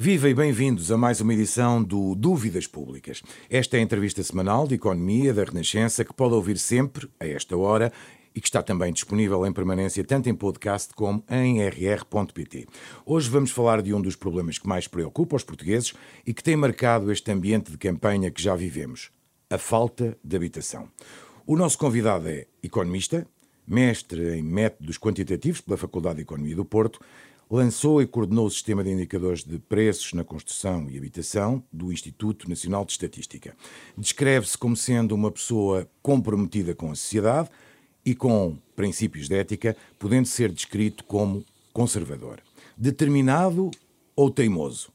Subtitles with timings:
[0.00, 3.20] Viva e bem-vindos a mais uma edição do Dúvidas Públicas.
[3.50, 7.56] Esta é a entrevista semanal de economia da Renascença que pode ouvir sempre, a esta
[7.56, 7.92] hora,
[8.32, 12.68] e que está também disponível em permanência tanto em podcast como em rr.pt.
[13.04, 15.92] Hoje vamos falar de um dos problemas que mais preocupa os portugueses
[16.24, 19.10] e que tem marcado este ambiente de campanha que já vivemos:
[19.50, 20.88] a falta de habitação.
[21.44, 23.26] O nosso convidado é economista,
[23.66, 27.00] mestre em métodos quantitativos pela Faculdade de Economia do Porto
[27.50, 32.48] lançou e coordenou o sistema de indicadores de preços na construção e habitação do Instituto
[32.48, 33.56] Nacional de Estatística.
[33.96, 37.48] Descreve-se como sendo uma pessoa comprometida com a sociedade
[38.04, 42.40] e com princípios de ética, podendo ser descrito como conservador,
[42.76, 43.70] determinado
[44.14, 44.90] ou teimoso.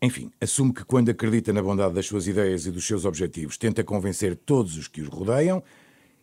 [0.00, 3.84] Enfim, assume que quando acredita na bondade das suas ideias e dos seus objetivos, tenta
[3.84, 5.62] convencer todos os que os rodeiam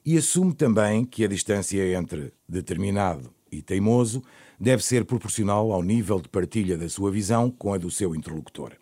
[0.05, 4.21] e assume também que a distância entre determinado e teimoso
[4.59, 8.73] deve ser proporcional ao nível de partilha da sua visão com a do seu interlocutor.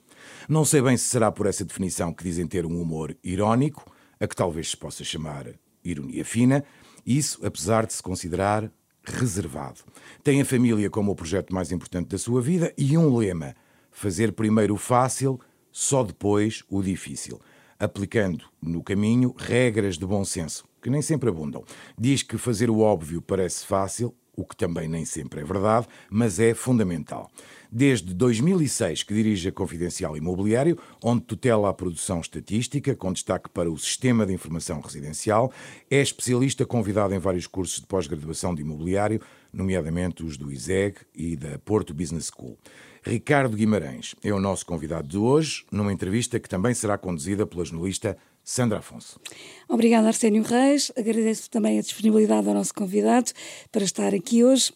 [0.49, 4.27] Não sei bem se será por essa definição que dizem ter um humor irónico, a
[4.27, 6.63] que talvez se possa chamar ironia fina,
[7.05, 8.71] isso apesar de se considerar
[9.03, 9.81] reservado.
[10.23, 13.55] Tem a família como o projeto mais importante da sua vida e um lema:
[13.91, 15.39] fazer primeiro o fácil,
[15.71, 17.39] só depois o difícil.
[17.79, 21.63] Aplicando no caminho regras de bom senso, que nem sempre abundam.
[21.97, 26.39] Diz que fazer o óbvio parece fácil, o que também nem sempre é verdade, mas
[26.39, 27.29] é fundamental.
[27.71, 33.69] Desde 2006 que dirige a Confidencial Imobiliário, onde tutela a produção estatística, com destaque para
[33.69, 35.51] o Sistema de Informação Residencial,
[35.89, 39.19] é especialista convidado em vários cursos de pós-graduação de imobiliário,
[39.51, 42.57] nomeadamente os do ISEG e da Porto Business School.
[43.03, 47.65] Ricardo Guimarães é o nosso convidado de hoje, numa entrevista que também será conduzida pela
[47.65, 48.15] jornalista
[48.49, 49.19] Sandra Afonso.
[49.67, 50.89] Obrigada, Arsénio Reis.
[50.97, 53.33] Agradeço também a disponibilidade ao nosso convidado
[53.73, 54.71] para estar aqui hoje.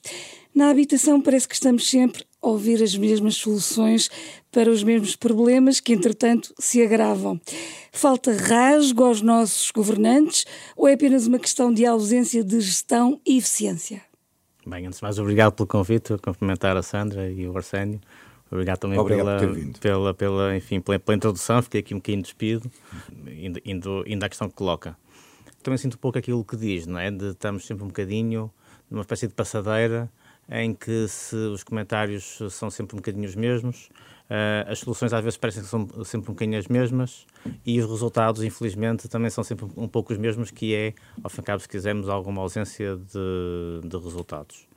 [0.53, 4.09] Na habitação parece que estamos sempre a ouvir as mesmas soluções
[4.51, 7.39] para os mesmos problemas que, entretanto, se agravam.
[7.93, 13.37] Falta rasgo aos nossos governantes ou é apenas uma questão de ausência de gestão e
[13.37, 14.01] eficiência?
[14.67, 18.01] Bem, antes de mais, obrigado pelo convite, cumprimentar a Sandra e o Arsénio.
[18.51, 22.69] Obrigado também Obrigado pela, pela, pela, enfim, pela, pela, introdução, fiquei aqui um bocadinho despido,
[23.25, 24.97] indo, indo, indo à questão que coloca.
[25.63, 27.09] Também sinto um pouco aquilo que diz, não é?
[27.09, 28.51] De estamos sempre um bocadinho
[28.89, 30.11] numa espécie de passadeira
[30.49, 33.89] em que se os comentários são sempre um bocadinho os mesmos,
[34.29, 37.25] uh, as soluções às vezes parecem que são sempre um bocadinho as mesmas
[37.65, 41.37] e os resultados, infelizmente, também são sempre um pouco os mesmos, que é, ao fim
[41.37, 44.67] e ao cabo, se quisermos, alguma ausência de, de resultados.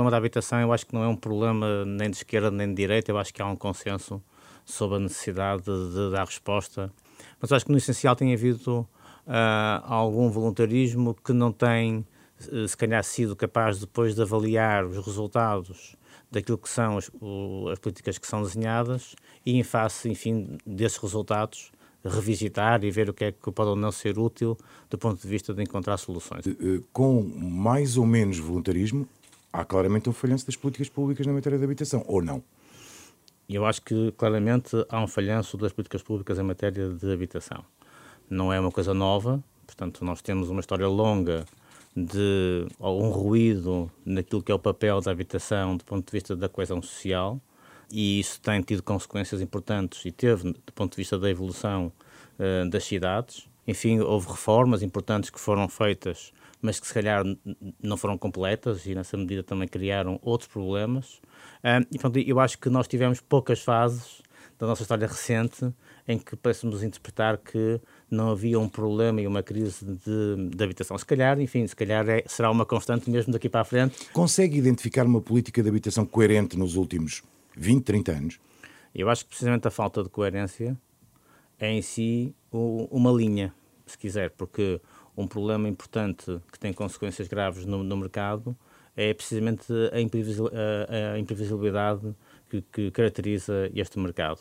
[0.00, 2.74] Problema da habitação eu acho que não é um problema nem de esquerda nem de
[2.74, 4.22] direita, eu acho que há um consenso
[4.64, 6.90] sobre a necessidade de, de dar resposta.
[7.38, 8.88] Mas acho que no essencial tem havido
[9.26, 12.06] uh, algum voluntarismo que não tem,
[12.50, 15.96] uh, se calhar, sido capaz depois de avaliar os resultados
[16.30, 20.96] daquilo que são as, o, as políticas que são desenhadas e, em face, enfim, desses
[20.96, 21.72] resultados,
[22.02, 24.56] revisitar e ver o que é que pode ou não ser útil
[24.88, 26.46] do ponto de vista de encontrar soluções.
[26.46, 29.06] Eh, com mais ou menos voluntarismo,
[29.52, 32.42] há claramente um falhanço das políticas públicas na matéria de habitação, ou não?
[33.48, 37.64] Eu acho que claramente há um falhanço das políticas públicas em matéria de habitação.
[38.28, 41.44] Não é uma coisa nova, portanto, nós temos uma história longa
[41.96, 46.48] de um ruído naquilo que é o papel da habitação do ponto de vista da
[46.48, 47.40] coesão social,
[47.90, 51.92] e isso tem tido consequências importantes e teve do ponto de vista da evolução
[52.38, 53.48] uh, das cidades.
[53.66, 56.32] Enfim, houve reformas importantes que foram feitas
[56.62, 57.24] mas que se calhar
[57.82, 61.20] não foram completas e nessa medida também criaram outros problemas.
[61.64, 64.22] Um, e pronto, eu acho que nós tivemos poucas fases
[64.58, 65.72] da nossa história recente
[66.06, 70.98] em que parecemos interpretar que não havia um problema e uma crise de, de habitação.
[70.98, 73.96] Se calhar, enfim, se calhar é, será uma constante mesmo daqui para a frente.
[74.12, 77.22] Consegue identificar uma política de habitação coerente nos últimos
[77.56, 78.40] 20, 30 anos?
[78.94, 80.76] Eu acho que precisamente a falta de coerência
[81.58, 83.54] é em si uma linha,
[83.86, 84.80] se quiser, porque
[85.16, 88.56] um problema importante que tem consequências graves no, no mercado
[88.96, 92.14] é precisamente a, a, a imprevisibilidade
[92.48, 94.40] que, que, caracteriza este mercado.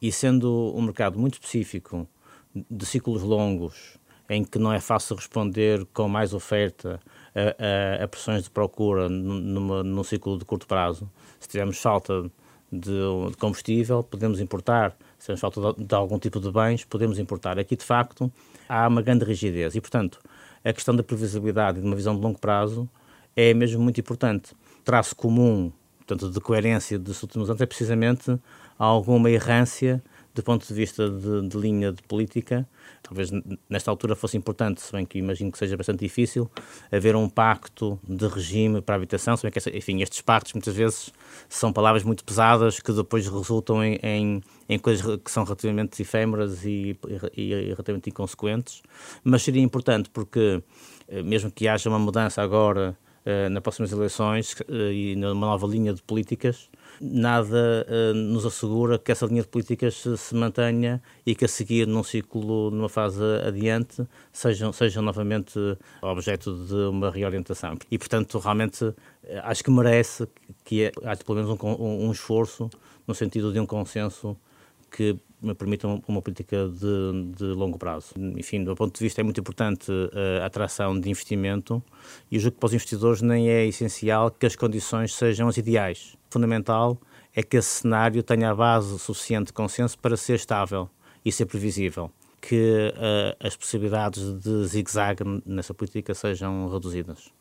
[0.00, 2.08] E sendo um mercado muito específico,
[2.54, 7.00] de ciclos longos, em que não é fácil responder com mais oferta
[7.34, 12.30] a, a, a pressões de procura numa, num ciclo de curto prazo, se tivermos falta
[12.70, 17.16] de, de combustível, podemos importar, se tivermos falta de, de algum tipo de bens, podemos
[17.16, 17.56] importar.
[17.56, 18.30] Aqui, de facto,
[18.68, 19.76] há uma grande rigidez.
[19.76, 20.18] E, portanto,
[20.64, 22.88] a questão da previsibilidade e de uma visão de longo prazo
[23.36, 24.52] é mesmo muito importante.
[24.84, 28.36] Traço comum, portanto, de coerência dos últimos anos é precisamente
[28.76, 30.02] alguma errância
[30.34, 32.66] do ponto de vista de, de, linha de política,
[33.02, 33.30] talvez
[33.68, 36.50] nesta altura fosse importante, se bem que imagino que seja bastante difícil,
[36.90, 40.74] haver um pacto de regime para a habitação, se bem que, enfim, estes pactos muitas
[40.74, 41.12] vezes
[41.48, 46.64] são palavras muito pesadas que depois resultam em, em, em coisas que são relativamente efêmeras
[46.64, 46.98] e,
[47.36, 48.82] e, e relativamente inconsequentes,
[49.22, 50.62] mas seria importante porque,
[51.08, 52.96] eh, mesmo que haja uma mudança agora
[53.26, 56.68] uh, nas próximas eleições uh, e numa nova linha de políticas,
[57.00, 61.48] nada uh, nos assegura que essa linha de políticas se, se, mantenha e que a
[61.48, 65.58] seguir, num ciclo, numa fase adiante, sejam, sejam novamente
[66.00, 67.76] objeto de uma reorientação.
[67.90, 68.94] E, portanto, realmente
[69.44, 70.28] acho que merece
[70.64, 72.68] que haja pelo menos um, um, um esforço
[73.06, 74.36] no sentido de um consenso
[74.90, 78.14] que me permitam uma política de, de, longo prazo.
[78.36, 79.90] Enfim, do ponto de vista é muito importante
[80.40, 81.82] a atração de investimento
[82.30, 86.16] e julgo que para os investidores nem é essencial que as condições sejam as ideais.
[86.30, 86.98] Fundamental
[87.34, 90.88] é que esse cenário tenha a base suficiente de consenso para ser estável
[91.24, 92.10] e ser previsível,
[92.40, 97.32] que uh, as possibilidades de zigue-zague nessa política sejam reduzidas.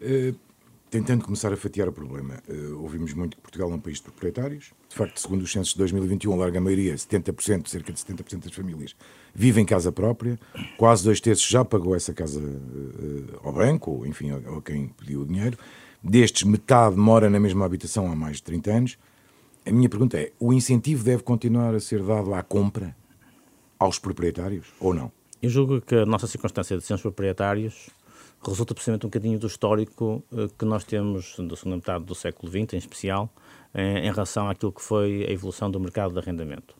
[0.00, 0.51] Uh
[0.92, 2.34] tentando começar a fatiar o problema.
[2.46, 4.72] Uh, ouvimos muito que Portugal é um país de proprietários.
[4.90, 8.52] De facto, segundo os censos de 2021, a larga maioria, 70%, cerca de 70% das
[8.52, 8.94] famílias,
[9.34, 10.38] vivem em casa própria.
[10.76, 14.88] Quase dois terços já pagou essa casa uh, ao banco, ou enfim, a, a quem
[14.88, 15.56] pediu o dinheiro.
[16.04, 18.98] Destes, metade mora na mesma habitação há mais de 30 anos.
[19.64, 22.94] A minha pergunta é: o incentivo deve continuar a ser dado à compra
[23.78, 25.10] aos proprietários ou não?
[25.40, 27.88] Eu julgo que a nossa circunstância de sermos proprietários
[28.50, 32.50] resulta precisamente um bocadinho do histórico uh, que nós temos da segunda metade do século
[32.50, 33.30] XX, em especial,
[33.74, 36.76] em, em relação àquilo que foi a evolução do mercado de arrendamento.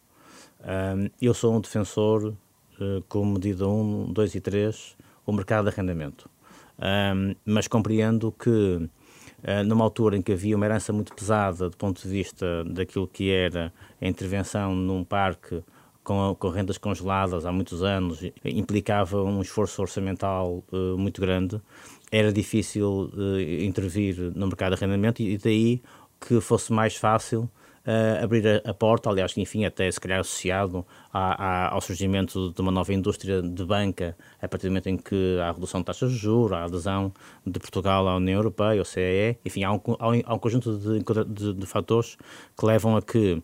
[1.20, 6.30] Eu sou um defensor, uh, com medida 1, 2 e 3, o mercado de arrendamento.
[7.44, 8.88] Mas compreendo que,
[9.66, 13.30] numa altura em que havia uma herança muito pesada do ponto de vista daquilo que
[13.30, 15.62] era a intervenção num parque
[16.02, 21.60] com, com, rendas congeladas há muitos anos, implicava um esforço orçamental uh, muito grande,
[22.10, 25.82] era difícil uh, intervir no mercado de arrendamento e, e daí
[26.20, 27.48] que fosse mais fácil
[27.86, 32.72] uh, abrir a, a, porta, aliás, enfim, até se calhar associado ao surgimento de uma
[32.72, 36.10] nova indústria de banca, a partir do momento em que há a redução de taxas
[36.10, 37.12] de juros, a adesão
[37.46, 39.80] de Portugal à União Europeia, ao CEE, enfim, há um,
[40.24, 42.16] há um conjunto de, de, de fatores
[42.58, 43.42] que levam a que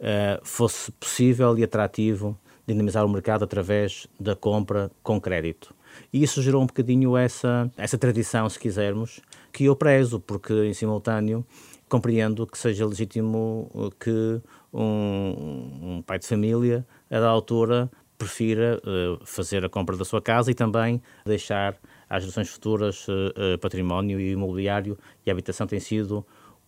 [0.00, 2.36] uh, fosse possível e atrativo
[2.66, 5.74] dinamizar o mercado através da compra com crédito.
[6.12, 9.20] E isso gerou um bocadinho essa, essa tradição, se quisermos,
[9.52, 11.44] que eu prezo, porque em simultâneo
[11.90, 14.40] compreendo que seja legítimo eh, que
[14.72, 20.20] um, um pai de família, a da altura, prefira uh, fazer a compra da sua
[20.20, 21.74] casa e também deixar
[22.08, 26.24] às gerações futuras uh, uh, património e imobiliário e a habitação tem sido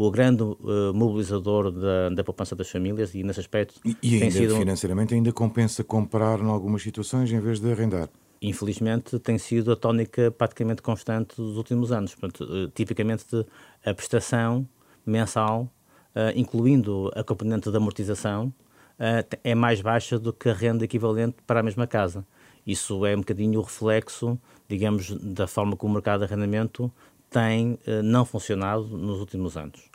[0.07, 4.37] o grande uh, mobilizador da, da poupança das famílias e nesse aspecto e, e ainda
[4.37, 4.57] sido...
[4.57, 8.09] financeiramente ainda compensa comprar em algumas situações em vez de arrendar.
[8.41, 12.17] Infelizmente tem sido a tónica praticamente constante dos últimos anos.
[12.17, 13.25] Portanto, uh, tipicamente
[13.85, 14.67] a prestação
[15.07, 15.73] mensal
[16.17, 18.53] uh, incluindo a componente de amortização
[19.43, 22.25] é mais baixa do que a renda equivalente para a mesma casa.
[22.65, 24.39] Isso é um bocadinho o reflexo
[24.69, 26.93] digamos da forma como o mercado de arrendamento
[27.29, 29.92] tem não funcionado nos últimos anos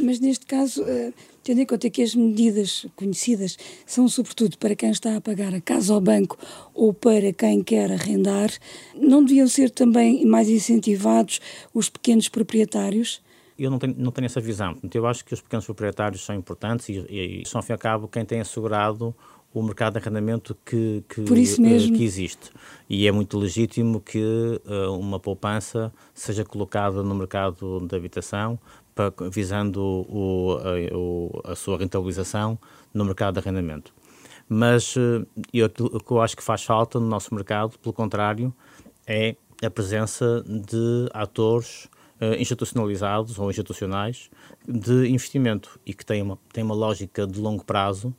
[0.00, 1.12] mas neste caso, eh,
[1.42, 3.56] tendo em conta que as medidas conhecidas
[3.86, 6.36] são sobretudo para quem está a pagar a casa ao banco
[6.74, 8.50] ou para quem quer arrendar,
[8.94, 11.40] não deviam ser também mais incentivados
[11.72, 13.22] os pequenos proprietários?
[13.58, 14.76] Eu não tenho, não tenho essa visão.
[14.92, 17.74] Eu acho que os pequenos proprietários são importantes e, e, e são, ao fim e
[17.74, 19.14] ao cabo, quem tem assegurado
[19.52, 22.50] o mercado de arrendamento que, que, uh, que, existe.
[22.88, 24.18] E é muito legítimo que
[24.64, 28.58] uh, uma poupança seja colocada no mercado de habitação
[29.30, 32.58] visando o, a, o, a sua rentabilização
[32.92, 33.92] no mercado de arrendamento.
[34.48, 38.52] Mas eh, eu, o que eu acho que faz falta no nosso mercado, pelo contrário,
[39.06, 41.88] é a presença de atores
[42.20, 44.30] uh, institucionalizados ou institucionais
[44.66, 48.14] de investimento e que têm uma, têm uma lógica de longo prazo,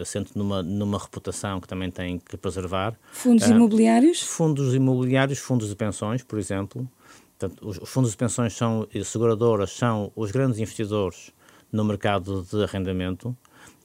[0.00, 2.98] assente numa, numa reputação que também tem que preservar.
[3.12, 4.22] Fundos uh, imobiliários?
[4.22, 6.88] Fundos imobiliários, fundos de pensões, por exemplo,
[7.38, 11.32] Portanto, os, fundos de pensões são, e seguradoras são os grandes investidores
[11.70, 13.36] no mercado de arrendamento,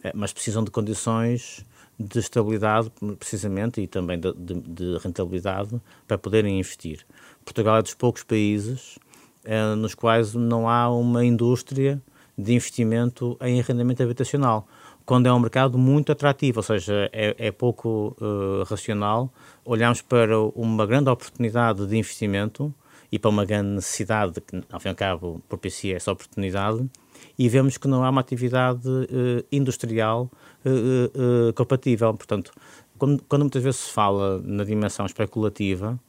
[0.03, 1.65] eh, mas precisam de condições
[1.99, 7.05] de estabilidade, precisamente, e também de, de, de rentabilidade para poderem investir.
[7.43, 8.97] Portugal é dos poucos países
[9.43, 12.01] eh, nos quais não há uma indústria
[12.37, 14.67] de investimento em arrendamento habitacional,
[15.05, 19.31] quando é um mercado muito atrativo, ou seja, é, é pouco uh, racional
[19.65, 22.73] olharmos para uma grande oportunidade de investimento
[23.11, 26.89] e para uma grande necessidade que, ao fim e ao cabo, propicia essa oportunidade
[27.37, 30.31] e vemos que não há uma atividade uh, industrial
[30.65, 32.13] uh, uh, compatível.
[32.13, 32.51] Portanto,
[32.97, 35.99] quando, quando, muitas vezes se fala na dimensão especulativa,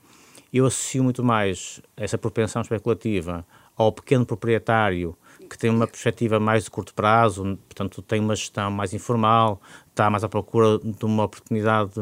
[0.52, 3.44] eu associo muito mais essa propensão especulativa
[3.76, 5.16] ao pequeno proprietário
[5.48, 9.60] que tem uma perspectiva mais de curto prazo, portanto tem uma gestão mais informal,
[9.92, 11.92] está mais à procura de uma oportunidade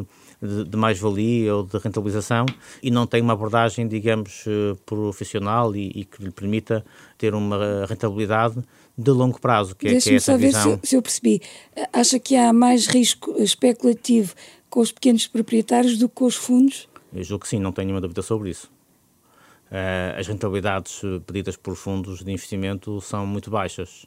[0.40, 2.47] de, de mais-valia ou de rentabilização
[2.82, 4.44] e não tem uma abordagem, digamos,
[4.87, 6.85] profissional e, e que lhe permita
[7.18, 8.62] ter uma rentabilidade
[8.97, 10.70] de longo prazo, que é, que é essa só visão.
[10.70, 11.40] ver se, se eu percebi.
[11.92, 14.35] Acha que há mais risco especulativo
[14.68, 16.88] com os pequenos proprietários do que com os fundos?
[17.12, 18.70] Eu julgo que sim, não tenho nenhuma dúvida sobre isso.
[19.70, 24.06] Uh, as rentabilidades pedidas por fundos de investimento são muito baixas.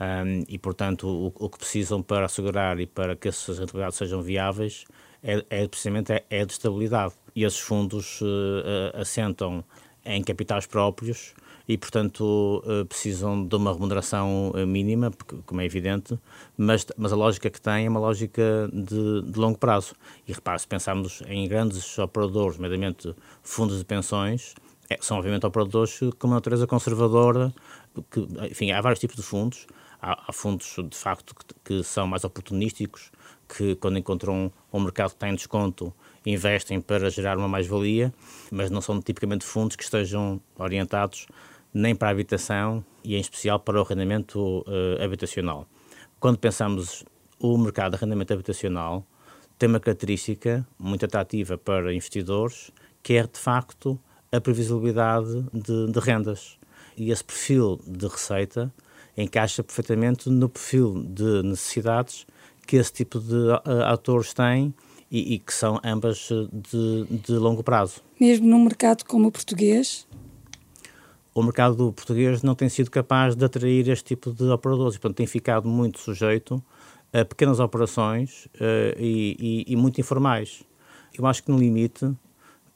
[0.00, 4.22] Um, e, portanto, o, o, que precisam para assegurar e para que essas rentabilidades sejam
[4.22, 4.86] viáveis
[5.22, 7.12] é, é precisamente é, é de estabilidade.
[7.36, 9.62] E esses fundos uh, assentam
[10.02, 11.34] em capitais próprios
[11.68, 15.10] e, portanto, uh, precisam de uma remuneração mínima,
[15.44, 16.18] como é evidente,
[16.56, 19.94] mas, mas a lógica que tem é uma lógica de, de longo prazo.
[20.26, 24.54] E repare, se pensarmos em grandes operadores, nomeadamente fundos de pensões,
[24.88, 27.52] é, são obviamente operadores com uma natureza conservadora,
[28.10, 29.66] que, enfim, há vários tipos de fundos.
[30.02, 33.10] Há, há fundos, de facto, que, que, são mais oportunísticos,
[33.48, 35.92] que quando encontram um mercado que está em desconto,
[36.24, 38.12] investem para gerar uma mais-valia,
[38.50, 41.26] mas não são tipicamente fundos que estejam orientados
[41.72, 45.66] nem para a habitação e, em especial, para o arrendamento uh, habitacional.
[46.18, 47.04] Quando pensamos
[47.38, 49.06] o mercado de arrendamento habitacional,
[49.58, 52.70] tem uma característica muito atrativa para investidores,
[53.02, 53.98] que é, de facto,
[54.32, 56.58] a previsibilidade de, de rendas.
[56.96, 58.72] E esse perfil de receita
[59.22, 62.26] encaixa perfeitamente no perfil de necessidades
[62.66, 64.72] que esse tipo de uh, atores têm
[65.10, 68.00] e, e, que são ambas de, de longo prazo.
[68.20, 70.06] Mesmo num mercado como o português?
[71.34, 75.26] o mercado português não tem sido capaz de atrair este tipo de operadores, portanto tem
[75.26, 76.62] ficado muito sujeito
[77.12, 80.62] a pequenas operações uh, e, e, e, muito informais.
[81.16, 82.10] Eu acho que no limite,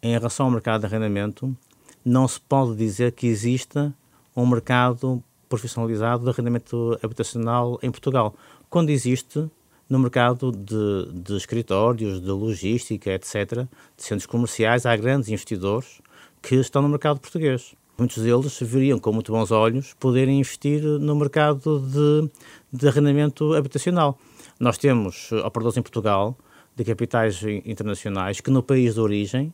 [0.02, 1.56] em relação ao mercado de arrendamento,
[2.04, 3.94] não se pode dizer que exista
[4.36, 8.34] um mercado profissionalizado de arrendamento habitacional em Portugal.
[8.68, 9.48] Quando existe,
[9.88, 16.00] no mercado de, de escritórios, de logística, etc., de centros comerciais, há grandes investidores
[16.42, 21.14] que estão no mercado português muitos deles veriam com muito bons olhos poderem investir no
[21.14, 22.30] mercado de,
[22.72, 24.18] de arrendamento habitacional.
[24.58, 26.36] Nós temos operadores em Portugal
[26.76, 29.52] de capitais internacionais que no país de origem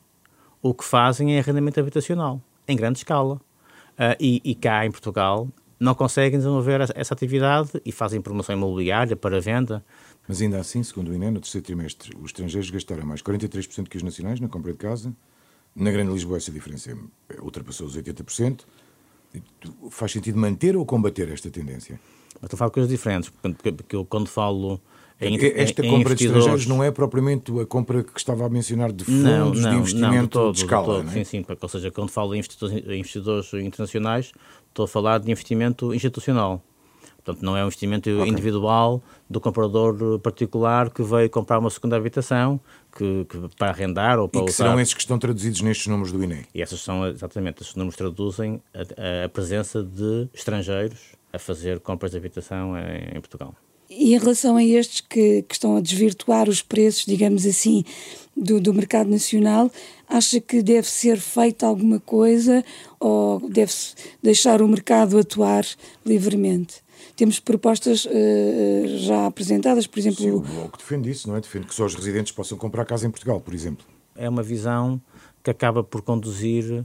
[0.62, 3.40] o que fazem é arrendamento habitacional, em grande escala.
[3.92, 5.46] Uh, e, e, cá em Portugal
[5.80, 9.82] não conseguem desenvolver essa atividade e fazem promoção imobiliária para venda.
[10.28, 13.96] Mas ainda assim, segundo o INE, no terceiro trimestre, os estrangeiros gastaram mais 43% que
[13.96, 15.12] os nacionais na compra de casa,
[15.74, 16.94] na Grande Lisboa essa diferença
[17.40, 18.60] ultrapassou os 80%.
[19.90, 21.98] Faz sentido manter ou combater esta tendência?
[22.34, 23.32] Mas estou a falar de coisas diferentes,
[23.76, 24.80] porque eu quando falo
[25.20, 28.90] em, Esta em, compra de estrangeiros não é propriamente a compra que estava a mencionar
[28.90, 31.12] de fundos não, não, de investimento não, de, todo, de escala, de todo, é?
[31.12, 34.32] Sim, sim, ou seja, quando falo em investidores, internacionais,
[34.68, 36.62] estou a falar de investimento institucional.
[37.22, 38.28] Portanto, não é um investimento okay.
[38.30, 42.58] individual do comprador particular que veio comprar uma segunda habitação
[42.96, 44.64] que, que para arrendar ou para e que usar.
[44.64, 46.46] serão esses que estão traduzidos nestes números do INE?
[46.54, 50.98] E essas são, exatamente, esses números traduzem a, a presença de estrangeiros
[51.30, 53.54] a fazer compras de habitação em, em Portugal.
[53.90, 57.84] E em relação a estes que, que, estão a desvirtuar os preços, digamos assim,
[58.36, 59.68] do, do mercado nacional,
[60.08, 62.64] acha que deve ser feita alguma coisa
[63.00, 65.64] ou deve-se deixar o mercado atuar
[66.06, 66.76] livremente?
[67.16, 68.10] Temos propostas uh,
[68.98, 70.22] já apresentadas, por exemplo.
[70.22, 71.40] Sim, o Bloco defende isso, não é?
[71.40, 73.84] Defende que só os residentes possam comprar casa em Portugal, por exemplo.
[74.14, 75.00] É uma visão
[75.42, 76.84] que acaba por conduzir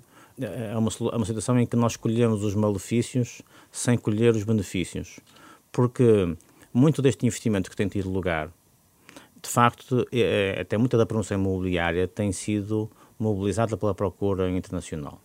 [0.73, 5.19] a uma, a uma situação em que nós colhemos os malefícios sem colher os benefícios.
[5.71, 6.35] Porque
[6.75, 8.51] muito deste investimento que tem tido lugar,
[9.41, 15.21] de facto, é, é até muita da promoção imobiliária tem sido mobilizada pela procura internacional.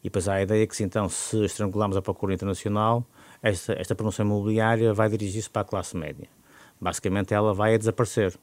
[0.00, 3.04] E depois há a ideia que, então, se estrangularmos a procura internacional,
[3.42, 6.26] esta, esta promoção imobiliária vai dirigir-se para a classe média.
[6.80, 8.34] Basicamente, ela vai a desaparecer.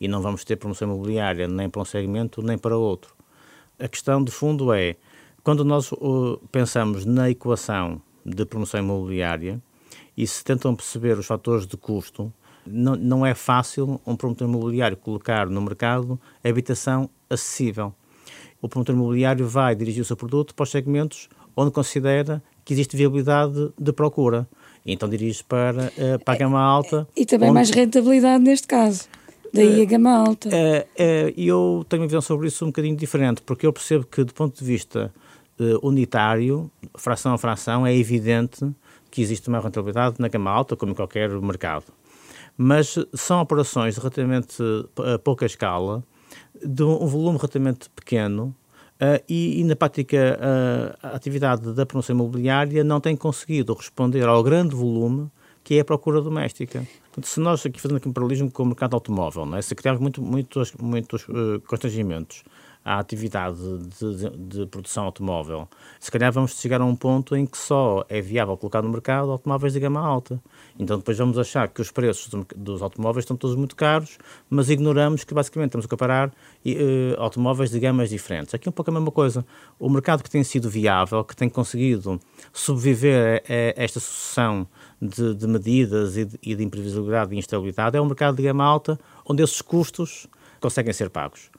[0.00, 3.14] E não vamos ter promoção imobiliária nem para um segmento nem para outro.
[3.78, 4.96] A questão de fundo é,
[5.42, 9.60] quando nós uh, pensamos na equação de promoção imobiliária
[10.16, 12.32] e se tentam perceber os fatores de custo,
[12.66, 17.94] não, não é fácil um promotor imobiliário colocar no mercado habitação acessível.
[18.60, 22.96] O promotor imobiliário vai dirigir o seu produto para os segmentos onde considera que existe
[22.96, 24.46] viabilidade de procura.
[24.84, 27.08] Então dirige para, uh, para a gama alta.
[27.16, 27.54] E também onde...
[27.54, 29.08] mais rentabilidade neste caso.
[29.52, 30.48] Daí a eh, gama alta.
[30.48, 34.22] Uh, uh, eu tenho uma visão sobre isso um bocadinho diferente, porque eu percebo que,
[34.22, 35.12] do ponto de vista
[35.82, 38.66] unitário, fração a fração, é evidente
[39.16, 41.86] que existe uma rentabilidade na gama alta, como em qualquer mercado.
[42.54, 44.62] Mas são operações de relativamente
[45.14, 46.04] a pouca escala,
[46.62, 48.54] de um volume relativamente pequeno,
[48.96, 54.26] Uh, e, e, na prática, uh, a atividade da promoção imobiliária não tem conseguido responder
[54.26, 55.30] ao grande volume
[55.62, 56.82] que é a procura doméstica.
[57.12, 59.60] Portanto, se nós aqui fazendo aqui um paralelismo com o mercado automóvel, não é?
[59.60, 62.42] se criarmos muito, muitos, muitos uh, constrangimentos
[62.86, 67.44] à atividade de, de, de, produção automóvel, se calhar vamos chegar a um ponto em
[67.44, 70.40] que só é viável colocar no mercado automóveis de gama alta.
[70.78, 75.24] Então depois vamos achar que os preços dos automóveis estão todos muito caros, mas ignoramos
[75.24, 76.32] que basicamente estamos a comparar uh,
[77.18, 78.54] automóveis de gamas diferentes.
[78.54, 79.44] Aqui é um pouco a mesma coisa.
[79.80, 82.20] O mercado que tem sido viável, que tem conseguido
[82.52, 84.64] sobreviver a, a esta sucessão
[85.02, 88.64] de, de medidas e de, e de imprevisibilidade e instabilidade, é um mercado de gama
[88.64, 88.96] alta
[89.28, 90.28] onde esses custos
[90.60, 91.50] conseguem ser pagos.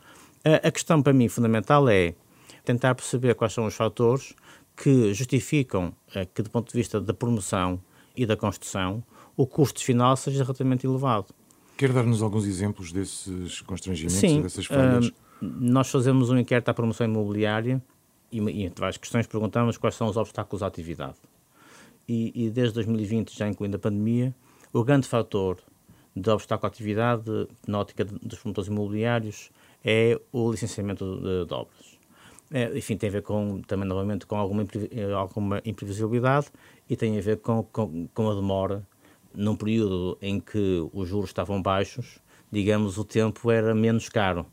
[0.47, 2.15] A, a questão para mim fundamental é
[2.63, 4.33] tentar perceber quais são os fatores
[4.77, 7.81] que justificam eh, que, do ponto de vista da promoção
[8.15, 9.03] e da construção,
[9.35, 11.27] o custo final seja relativamente elevado.
[11.75, 15.07] Quer dar-nos alguns exemplos desses constrangimentos, Sim, dessas falhas?
[15.07, 17.83] Uh, nós fazemos um inquérito à promoção imobiliária
[18.31, 21.15] e, e entre várias questões perguntamos quais são os obstáculos à atividade.
[22.07, 24.33] E, e desde 2020, já incluindo a pandemia,
[24.71, 25.57] o grande fator
[26.15, 29.51] de obstáculo à atividade na ótica dos promotores imobiliários
[29.83, 31.97] é o licenciamento de, de obras.
[32.51, 36.47] É, enfim, tem a ver com, também novamente com alguma, eh, alguma imprevisibilidade
[36.89, 38.87] e tem a ver com, com, com a demora
[39.33, 42.19] num período em que os juros estavam baixos,
[42.51, 44.45] digamos, o tempo era menos caro.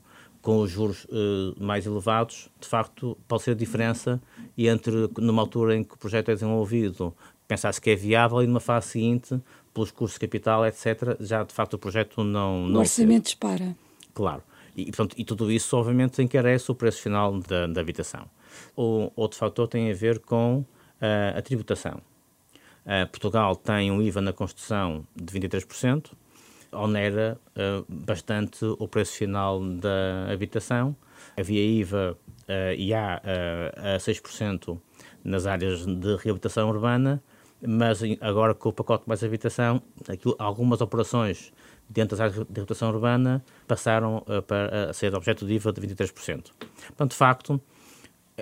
[0.42, 4.20] Com os juros uh, mais elevados, de facto, pode ser a diferença
[4.58, 7.14] entre, numa altura em que o projeto é desenvolvido,
[7.48, 9.40] pensar-se que é viável e numa fase seguinte,
[9.72, 12.66] pelos custos de capital, etc., já de facto o projeto não.
[12.68, 13.74] não o orçamento dispara.
[14.12, 14.42] Claro.
[14.76, 18.28] E, portanto, e tudo isso, obviamente, encarece o preço final da, da habitação.
[18.76, 22.00] O outro fator tem a ver com uh, a tributação.
[22.84, 26.10] Uh, Portugal tem um IVA na construção de 23%,
[26.72, 30.96] onera uh, bastante o preço final da habitação.
[31.36, 32.18] Havia IVA
[32.76, 34.78] e há a 6%
[35.24, 37.22] nas áreas de reabilitação urbana,
[37.66, 41.52] mas agora com o pacote mais habitação, aquilo, algumas operações
[41.88, 45.80] dentro das áreas de reputação urbana, passaram uh, para, a ser objeto de IVA de
[45.80, 46.50] 23%.
[46.88, 47.60] Portanto, de facto,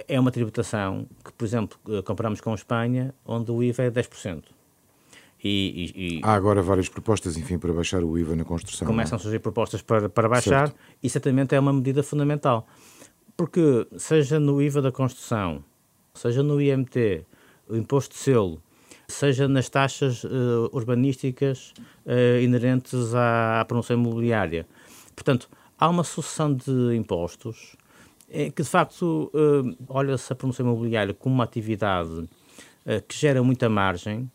[0.09, 3.90] é uma tributação que, por exemplo, uh, comparamos com a Espanha, onde o IVA é
[3.90, 4.45] 10%.
[5.45, 8.87] E, e, e Há agora várias propostas, enfim, para baixar o IVA na construção.
[8.87, 10.81] Começam a surgir propostas para, para baixar, certo.
[11.03, 12.66] e certamente é uma medida fundamental.
[13.37, 15.64] Porque, seja no IVA da construção,
[16.14, 17.27] seja no IMT,
[17.69, 18.62] o imposto de selo,
[19.09, 21.73] seja nas taxas uh, urbanísticas
[22.07, 24.67] uh, inerentes à, à promoção imobiliária.
[25.15, 27.77] Portanto, há uma sucessão de impostos
[28.31, 29.31] é, que, de facto,
[29.88, 32.27] olha-se a promoção imobiliária como uma atividade
[33.07, 34.31] que gera muita margem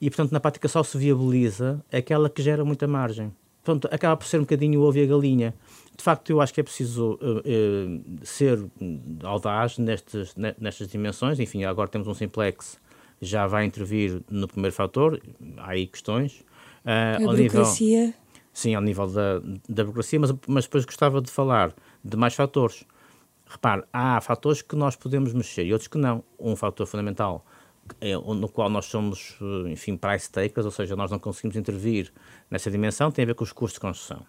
[0.00, 3.32] e, portanto, na prática só se viabiliza aquela que gera muita margem.
[3.62, 5.54] Portanto, acaba por ser um bocadinho o ovo e a galinha.
[5.96, 8.58] De facto, eu acho que é preciso uh, uh, ser
[9.22, 11.38] audaz nestes, nestas dimensões.
[11.38, 12.80] Enfim, agora temos um simplex
[13.22, 15.22] já vai intervir no primeiro fator,
[15.58, 16.44] há aí questões.
[16.84, 18.06] Uh, a burocracia.
[18.06, 18.14] Nível,
[18.52, 21.72] sim, ao nível da, da burocracia, mas, mas depois gostava de falar
[22.04, 22.84] de mais fatores.
[23.46, 26.24] Repare, há fatores que nós podemos mexer e outros que não.
[26.38, 27.46] Um fator fundamental
[28.00, 29.36] é, no qual nós somos,
[29.70, 32.12] enfim, price takers, ou seja, nós não conseguimos intervir
[32.50, 34.24] nessa dimensão, tem a ver com os custos de construção.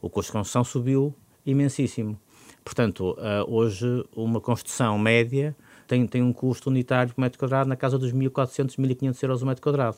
[0.00, 1.14] O custo de construção subiu
[1.44, 2.18] imensíssimo.
[2.64, 5.56] Portanto, uh, hoje uma construção média
[5.90, 9.46] tem, tem um custo unitário por metro quadrado na casa dos 1.400, 1.500 euros o
[9.46, 9.96] metro quadrado.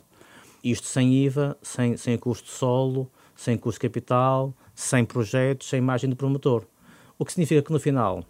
[0.64, 5.82] Isto sem IVA, sem, sem custo de solo, sem custo de capital, sem projetos, sem
[5.82, 6.64] margem de promotor.
[7.18, 8.24] O que significa que no final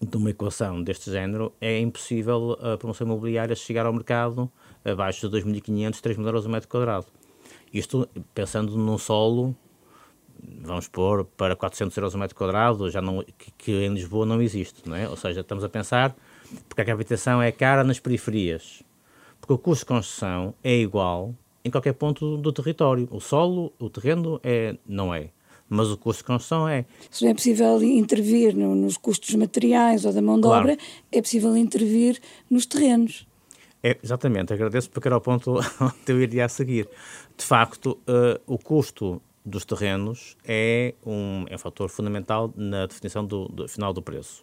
[0.00, 4.48] de uma equação deste género é impossível a promoção imobiliária chegar ao mercado
[4.84, 7.06] abaixo de 2.500, 3.000 euros o metro quadrado.
[7.74, 9.52] Isto pensando num solo,
[10.62, 14.40] vamos pôr para 400 euros o metro quadrado, já não, que, que em Lisboa não
[14.40, 15.08] existe, não é?
[15.08, 16.14] Ou seja, estamos a pensar
[16.68, 18.82] porque a habitação é cara nas periferias.
[19.40, 21.34] Porque o custo de construção é igual
[21.64, 23.08] em qualquer ponto do território.
[23.10, 25.30] O solo, o terreno, é, não é.
[25.68, 26.86] Mas o custo de construção é.
[27.10, 30.62] Se não é possível intervir no, nos custos materiais ou da mão de claro.
[30.62, 30.78] obra,
[31.12, 32.18] é possível intervir
[32.50, 33.26] nos terrenos.
[33.82, 36.88] É, exatamente, agradeço porque era o ponto onde eu iria a seguir.
[37.36, 43.24] De facto, uh, o custo dos terrenos é um, é um fator fundamental na definição
[43.24, 44.42] do, do final do preço.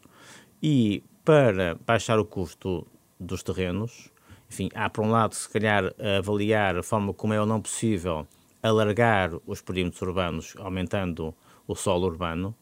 [0.62, 2.88] E para baixar o custo
[3.20, 4.10] dos terrenos.
[4.50, 8.28] Enfim, há por um lado, se calhar, avaliar a forma como é ou não possível
[8.62, 11.34] alargar os perímetros urbanos, aumentando
[11.68, 12.56] o solo urbano,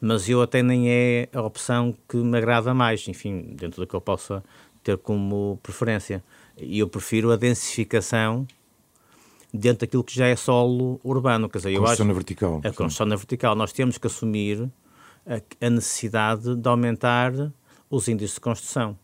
[0.00, 3.94] mas eu até nem é a opção que me agrada mais, enfim, dentro do que
[3.94, 4.42] eu possa
[4.82, 6.22] ter como preferência.
[6.56, 8.46] E eu prefiro a densificação
[9.52, 11.48] dentro daquilo que já é solo urbano.
[11.48, 12.60] Quer dizer, a construção na vertical.
[12.64, 13.54] A construção na vertical.
[13.54, 14.70] Nós temos que assumir
[15.26, 17.32] a, a necessidade de aumentar
[17.90, 18.96] os índices de construção.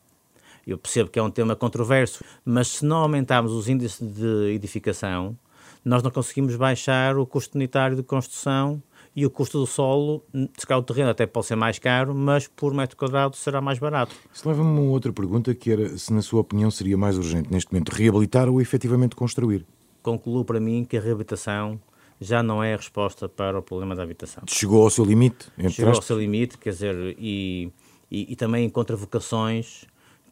[0.66, 5.36] Eu percebo que é um tema controverso, mas se não aumentarmos os índices de edificação,
[5.84, 8.82] nós não conseguimos baixar o custo unitário de construção
[9.14, 10.22] e o custo do solo,
[10.58, 13.78] se calhar o terreno até pode ser mais caro, mas por metro quadrado será mais
[13.78, 14.14] barato.
[14.34, 17.50] Isso leva-me a uma outra pergunta, que era se na sua opinião seria mais urgente
[17.50, 19.64] neste momento reabilitar ou efetivamente construir?
[20.02, 21.80] Concluo para mim que a reabilitação
[22.20, 24.42] já não é a resposta para o problema da habitação.
[24.46, 25.46] Chegou ao seu limite?
[25.70, 27.70] Chegou ao seu limite, quer dizer, e,
[28.10, 29.84] e, e também encontra vocações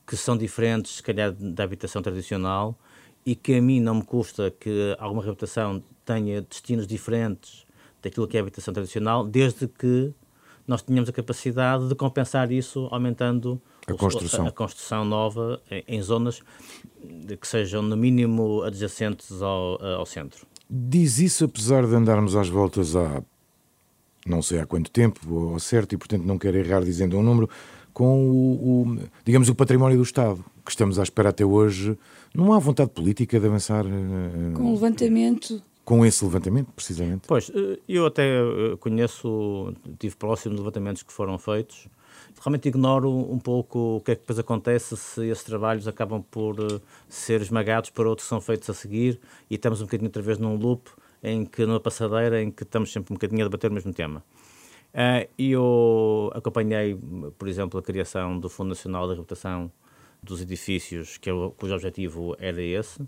[0.06, 2.78] que são diferentes, se calhar, da habitação tradicional
[3.24, 7.64] e que a mim não me custa que alguma reabilitação tenha destinos diferentes
[8.02, 10.12] daquilo que é a habitação tradicional, desde que
[10.66, 15.84] nós tenhamos a capacidade de compensar isso aumentando a construção, a, a construção nova em,
[15.88, 16.42] em, zonas
[17.40, 20.46] que sejam no mínimo adjacentes ao, ao centro.
[20.68, 23.22] Diz isso apesar de andarmos às voltas há
[24.26, 27.48] não sei há quanto tempo, ao certo, e portanto não quero errar dizendo um número,
[27.92, 31.96] com o, o, digamos, o património do Estado, que estamos à espera até hoje.
[32.34, 33.86] Não há vontade política de avançar.
[33.86, 35.62] Uh, com o levantamento.
[35.84, 37.22] Com esse levantamento, precisamente.
[37.28, 38.40] Pois, eh, eu até
[38.80, 41.86] conheço, tive próximo de levantamentos que foram feitos.
[42.40, 46.56] Realmente ignoro um pouco o que é que depois acontece se esses trabalhos acabam por
[47.08, 50.38] ser esmagados por outros que são feitos a seguir e estamos um bocadinho outra vez
[50.38, 50.90] num loop
[51.24, 54.22] em que, numa passadeira, em que estamos sempre um bocadinho a debater o mesmo tema.
[54.92, 56.96] Uh, eu acompanhei,
[57.38, 59.72] por exemplo, a criação do Fundo Nacional de Reabilitação
[60.22, 63.00] dos Edifícios, que é cujo objetivo era esse.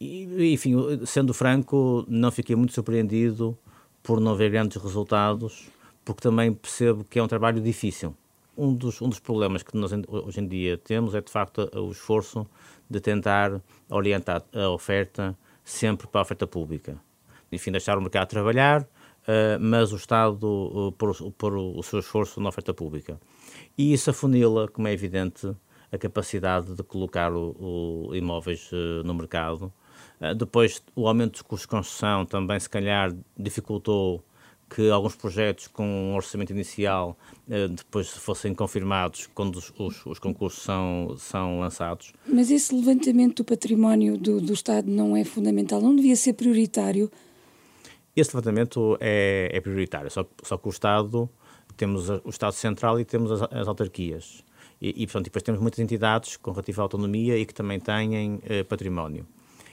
[0.00, 3.56] E, enfim, sendo franco, não fiquei muito surpreendido
[4.02, 5.68] por não ver grandes resultados,
[6.04, 8.14] porque também percebo que é um trabalho difícil.
[8.56, 11.92] Um dos, um dos problemas que nós hoje em dia temos é, de facto, o
[11.92, 12.46] esforço
[12.90, 16.98] de tentar orientar a oferta sempre para a oferta pública.
[17.50, 22.48] Enfim, deixar o mercado trabalhar, uh, mas o Estado pôr, pôr o seu esforço na
[22.48, 23.20] oferta pública.
[23.76, 25.50] E isso afunila, como é evidente,
[25.90, 29.72] a capacidade de colocar o, o imóveis uh, no mercado.
[30.36, 34.24] Depois, o aumento dos custos de construção também, se calhar, dificultou
[34.68, 37.16] que alguns projetos com um orçamento inicial
[37.74, 42.12] depois fossem confirmados quando os, os, os, concursos são, são lançados.
[42.26, 45.80] Mas esse levantamento do património do, do Estado não é fundamental?
[45.80, 47.10] Não devia ser prioritário?
[48.18, 51.28] Esse levantamento é, é prioritário, só, só que o Estado,
[51.76, 54.44] temos o Estado Central e temos as, as autarquias.
[54.80, 58.62] E, e, portanto, depois temos muitas entidades com relativa autonomia e que também têm eh,
[58.62, 59.26] património.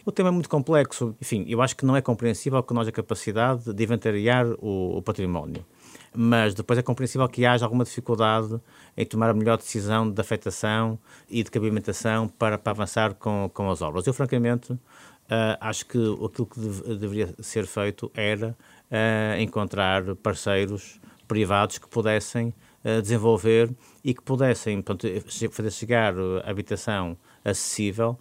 [0.05, 1.15] O tema é muito complexo.
[1.19, 5.01] Enfim, eu acho que não é compreensível que nós a capacidade de inventariar o, o
[5.01, 5.65] património.
[6.13, 8.59] Mas depois é compreensível que haja alguma dificuldade
[8.95, 13.69] em tomar a melhor decisão de afetação e de cabimentação para, para avançar com, com
[13.69, 14.05] as obras.
[14.05, 14.77] Eu, francamente,
[15.25, 18.55] uh, acho que aquilo que dev, deveria ser feito era
[18.91, 25.07] uh, encontrar parceiros privados que pudessem uh, desenvolver e que pudessem portanto,
[25.51, 26.13] fazer chegar
[26.45, 28.19] habitação acessível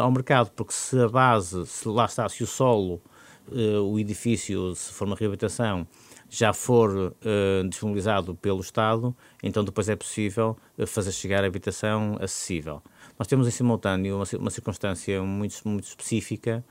[0.00, 3.02] ao mercado, porque se a base, se lá está, se o solo,
[3.84, 5.86] o edifício, se for uma reabilitação,
[6.28, 12.82] já for uh, disponibilizado pelo Estado, então depois é possível fazer chegar a habitação acessível.
[13.18, 16.64] Nós temos em simultâneo uma, uma circunstância muito, muito específica,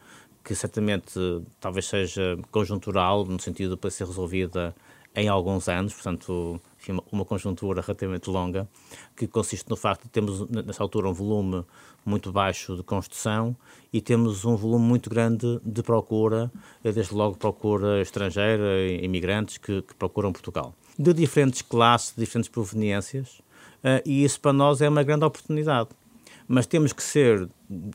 [0.44, 1.20] que certamente
[1.60, 4.74] talvez seja conjuntural, no sentido de ser resolvida
[5.18, 8.70] em alguns anos, portanto, enfim, uma conjuntura relativamente longa,
[9.16, 11.66] que consiste no facto de termos, nessa altura, um volume
[12.06, 13.58] muito baixo de construção
[13.92, 16.52] e temos um volume muito grande de procura,
[16.84, 20.76] eh, desde logo procura estrangeira, imigrantes que, que procuram Portugal.
[20.98, 23.40] De diferentes classes, de diferentes proveniências,
[23.84, 25.90] uh, e isso para nós é uma grande oportunidade.
[26.48, 27.50] Mas temos que ser,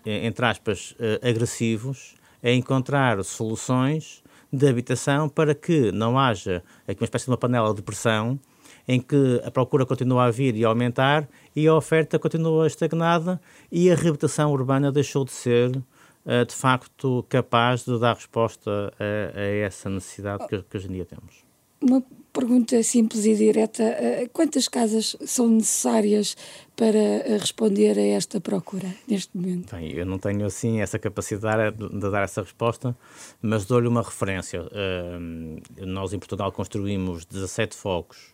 [0.05, 4.22] eh, entre aspas, uh, agressivos a encontrar soluções
[4.53, 8.39] de habitação para que não haja aqui uma espécie de uma panela de pressão
[8.87, 13.41] em que a procura continua a vir e a aumentar e a oferta continua estagnada
[13.71, 15.83] e a reabilitação urbana deixou de ser
[16.27, 20.93] eh, de facto capaz de dar resposta a, a essa necessidade que, que hoje em
[20.93, 21.42] dia temos.
[21.83, 26.37] Uma pergunta simples e direta: eh, quantas casas são necessárias
[26.75, 29.75] para eh, responder a esta procura neste momento?
[29.75, 32.97] Bem, eu não tenho assim essa capacidade de, dar essa resposta,
[33.41, 34.63] mas dou-lhe uma referência.
[34.63, 38.33] Uh, nós em Portugal construímos 17 focos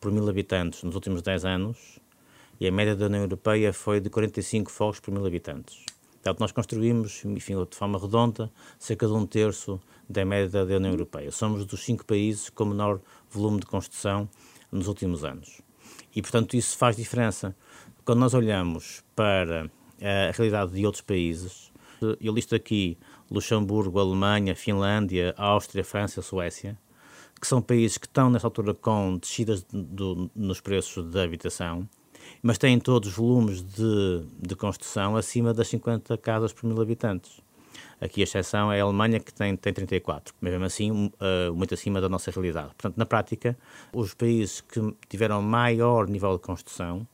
[0.00, 1.98] por mil habitantes nos últimos 10 anos
[2.60, 5.84] e a média da União Europeia foi de 45 fogos por mil habitantes.
[6.24, 10.90] Portanto, nós construímos, enfim, de forma redonda, cerca de um terço da média da União
[10.90, 11.30] Europeia.
[11.30, 12.98] Somos dos cinco países com menor
[13.30, 14.26] volume de construção
[14.72, 15.60] nos últimos anos.
[16.16, 17.54] E, portanto, isso faz diferença.
[18.06, 21.72] Quando nós olhamos para a realidade de outros países.
[22.20, 22.98] Eu listo aqui
[23.30, 26.78] Luxemburgo, Alemanha, Finlândia, Áustria, França, Suécia,
[27.40, 31.88] que são países que estão nessa altura com descidas do, nos preços da habitação,
[32.42, 37.42] mas têm todos volumes de, de construção acima das 50 casas por mil habitantes.
[38.00, 41.74] Aqui a exceção é a Alemanha, que tem, tem 34, mas mesmo assim uh, muito
[41.74, 42.68] acima da nossa realidade.
[42.68, 43.56] Portanto, na prática,
[43.92, 47.06] os países que tiveram maior nível de construção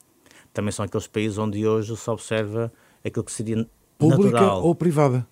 [0.53, 2.73] também são aqueles países onde hoje se observa
[3.05, 4.65] aquilo que seria Pública natural.
[4.65, 5.27] ou privada?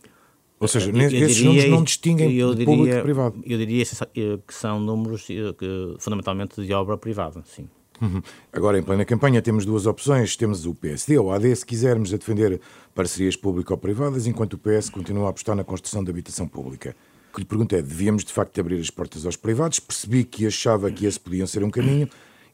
[0.60, 3.40] Ou seja, eu, esses diria, números não distinguem eu diria, público e privado.
[3.44, 7.68] Eu diria que são números que, fundamentalmente de obra privada, sim.
[8.00, 8.22] Uhum.
[8.52, 10.36] Agora, em plena campanha, temos duas opções.
[10.36, 12.60] Temos o PSD ou a AD, se quisermos, a defender
[12.94, 16.94] parcerias público-privadas, enquanto o PS continua a apostar na construção de habitação pública.
[17.30, 19.80] O que lhe pergunto é, devíamos de facto abrir as portas aos privados?
[19.80, 22.08] Percebi que achava que esse podia ser um caminho.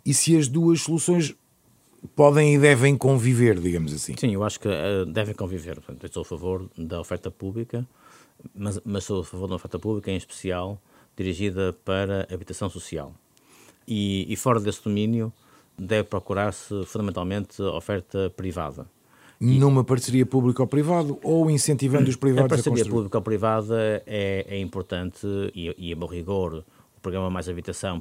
[0.05, 1.35] E se as duas soluções
[2.15, 4.15] podem e devem conviver, digamos assim?
[4.19, 5.77] Sim, eu acho que uh, devem conviver.
[5.77, 7.87] Portanto, eu estou a favor da oferta pública,
[8.55, 10.83] mas, mas sou a favor da oferta pública, em especial,
[11.17, 13.15] dirigida para habitação social
[13.87, 15.33] e, e fora desse domínio
[15.77, 18.87] deve procurar-se fundamentalmente oferta privada.
[19.41, 25.75] Numa parceria público-privado ou incentivando os privados a, a parceria público-privada é, é importante e,
[25.77, 26.65] e, a bom rigor,
[26.97, 28.01] o programa Mais Habitação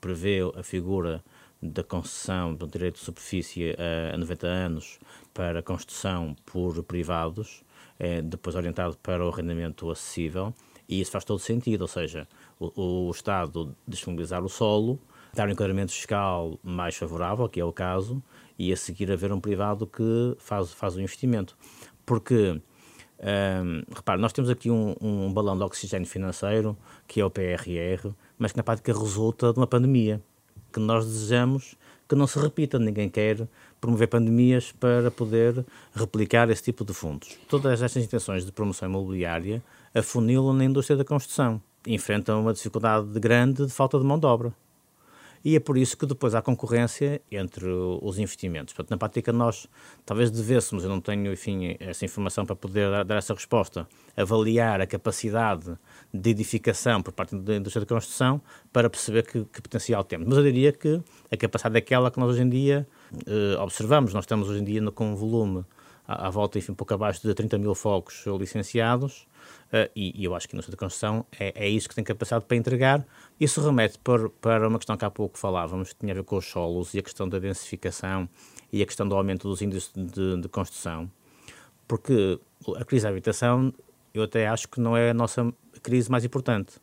[0.00, 1.22] prevê a figura
[1.62, 4.98] da concessão do direito de superfície a, a 90 anos
[5.32, 7.62] para construção por privados,
[7.98, 10.52] é, depois orientado para o arrendamento acessível,
[10.88, 12.28] e isso faz todo sentido, ou seja,
[12.60, 14.98] o, o Estado disponibilizar o solo,
[15.34, 18.22] dar um enquadramento fiscal mais favorável, que é o caso,
[18.58, 21.56] e a seguir haver um privado que faz, faz o investimento.
[22.06, 22.60] Porque,
[23.20, 28.12] hum, repare, nós temos aqui um, um balão de oxigênio financeiro, que é o PRR,
[28.38, 30.22] mas que na prática resulta de uma pandemia,
[30.72, 31.76] que nós desejamos
[32.08, 32.78] que não se repita.
[32.78, 33.48] Ninguém quer
[33.80, 37.36] promover pandemias para poder replicar esse tipo de fundos.
[37.48, 39.62] Todas estas intenções de promoção imobiliária
[39.94, 41.60] afunilam na indústria da construção.
[41.86, 44.52] Enfrentam uma dificuldade grande de falta de mão de obra
[45.44, 48.72] e é por isso que depois há concorrência entre os investimentos.
[48.72, 49.68] Portanto, na prática, nós
[50.06, 54.86] talvez devêssemos, eu não tenho, enfim, essa informação para poder dar essa resposta, avaliar a
[54.86, 55.76] capacidade
[56.12, 58.40] de edificação por parte da indústria da construção
[58.72, 60.26] para perceber que, que potencial temos.
[60.26, 62.88] Mas eu diria que a capacidade é aquela que nós hoje em dia
[63.26, 64.14] eh, observamos.
[64.14, 65.62] Nós estamos hoje em dia com um volume
[66.08, 69.26] à, à volta, enfim, pouco abaixo de 30 mil focos licenciados
[69.66, 72.04] Uh, e, e, eu acho que a indústria da construção é, é isso que tem
[72.04, 73.06] capacidade para entregar.
[73.38, 76.36] Isso remete para, para uma questão que há pouco falávamos, que tinha a ver com
[76.36, 78.28] os solos e a questão da densificação
[78.72, 81.10] e a questão do aumento dos índices de, de construção.
[81.88, 82.38] Porque
[82.76, 83.72] a crise da habitação,
[84.12, 85.52] eu até acho que não é a nossa
[85.82, 86.74] crise mais importante.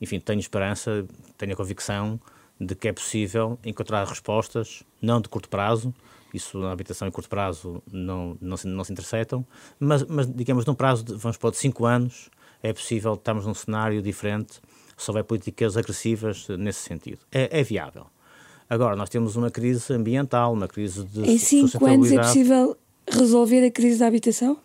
[0.00, 1.06] Enfim, tenho esperança,
[1.38, 2.20] tenho a convicção
[2.66, 5.92] de que é possível encontrar respostas, não de curto prazo,
[6.32, 9.44] isso na habitação em curto prazo não, não, se, não se interceptam,
[9.78, 12.30] mas, mas digamos num prazo, de, vamos pôr de 5 anos,
[12.62, 14.60] é possível, estamos num cenário diferente,
[14.96, 17.18] se houver políticas agressivas nesse sentido.
[17.30, 18.06] É, é viável.
[18.70, 23.66] Agora, nós temos uma crise ambiental, uma crise de Em 5 anos é possível resolver
[23.66, 24.56] a crise da habitação?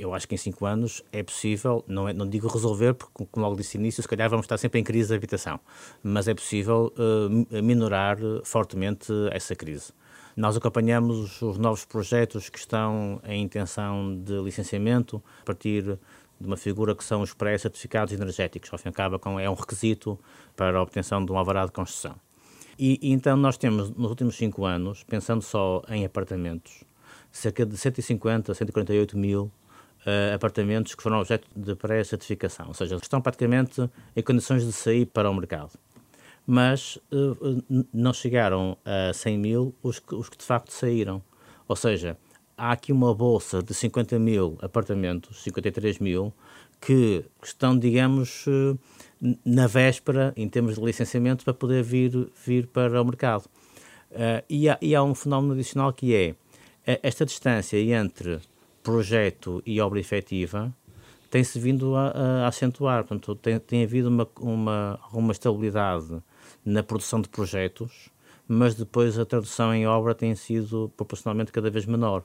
[0.00, 3.46] Eu acho que em 5 anos é possível, não, é, não digo resolver, porque, como
[3.46, 5.58] logo disse início, se calhar vamos estar sempre em crise de habitação,
[6.02, 9.92] mas é possível uh, minorar fortemente essa crise.
[10.36, 15.98] Nós acompanhamos os novos projetos que estão em intenção de licenciamento a partir
[16.40, 18.72] de uma figura que são os pré-certificados energéticos.
[18.72, 20.18] Ao fim e ao cabo, é um requisito
[20.56, 22.16] para a obtenção de um alvará de construção.
[22.78, 26.82] E, e, então nós temos, nos últimos cinco anos, pensando só em apartamentos,
[27.30, 29.50] cerca de 150, 148 mil
[30.06, 35.06] uh, apartamentos que foram objeto de pré-certificação, ou seja, estão praticamente em condições de sair
[35.06, 35.72] para o mercado
[36.46, 41.22] mas uh, não chegaram a 100 mil os que, os que de facto saíram.
[41.68, 42.16] Ou seja,
[42.56, 46.32] há aqui uma bolsa de 50 mil apartamentos, 53 mil,
[46.80, 48.44] que estão, digamos,
[49.44, 53.44] na véspera, em termos de licenciamento, para poder vir, vir para o mercado.
[54.10, 56.34] Uh, e, há, e há um fenómeno adicional que é
[56.84, 58.40] esta distância entre
[58.82, 60.74] projeto e obra efetiva
[61.32, 63.04] tem-se vindo a, a, acentuar.
[63.04, 66.22] Portanto, tem, tem havido uma, uma, uma estabilidade
[66.62, 68.10] na produção de projetos,
[68.46, 72.22] mas depois a tradução em obra tem sido proporcionalmente cada vez menor.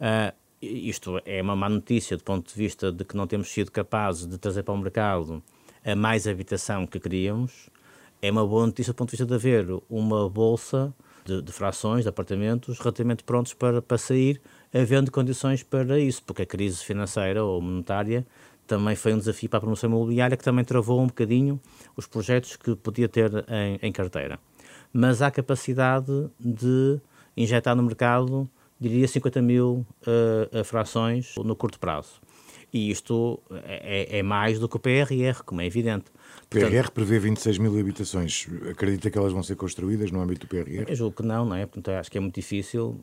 [0.00, 3.70] Uh, isto é uma má notícia do ponto de vista de que não temos sido
[3.70, 5.42] capazes de trazer para o mercado
[5.84, 7.68] a mais habitação que queríamos.
[8.22, 12.04] É uma boa notícia do ponto de vista de haver uma bolsa de, de frações,
[12.04, 14.40] de apartamentos, relativamente prontos para, para sair,
[14.72, 18.26] havendo condições para isso, porque a crise financeira ou monetária
[18.66, 21.60] também foi um desafio para a promoção imobiliária que também travou um bocadinho
[21.96, 24.38] os projetos que podia ter em, em carteira.
[24.92, 27.00] Mas há capacidade de
[27.36, 28.48] injetar no mercado
[28.80, 32.20] diria 50 mil uh, frações no curto prazo.
[32.72, 36.06] E isto é, é, mais do que o PRR, como é evidente.
[36.44, 38.46] O PRR prevê 26 mil habitações.
[38.70, 40.84] Acredita que elas vão ser construídas no âmbito do PRR?
[40.88, 41.66] Eu julgo que não, não é?
[41.66, 43.00] Portanto, acho que é muito difícil.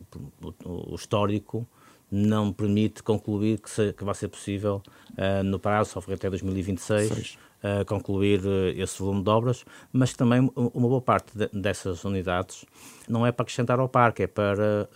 [0.64, 1.68] O, histórico
[2.10, 7.38] não permite concluir que, se, que vai ser possível, uh, no prazo, só até 2026,
[7.38, 12.66] uh, concluir uh, esse volume de obras, mas também uma boa parte de, dessas unidades
[13.10, 14.90] não é para acrescentar ao parque, é para,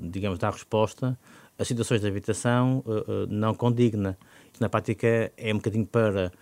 [0.00, 1.18] digamos, dar resposta
[1.58, 2.84] a situações de habitação
[3.28, 4.18] não condigna.
[4.58, 6.32] Na prática é um bocadinho para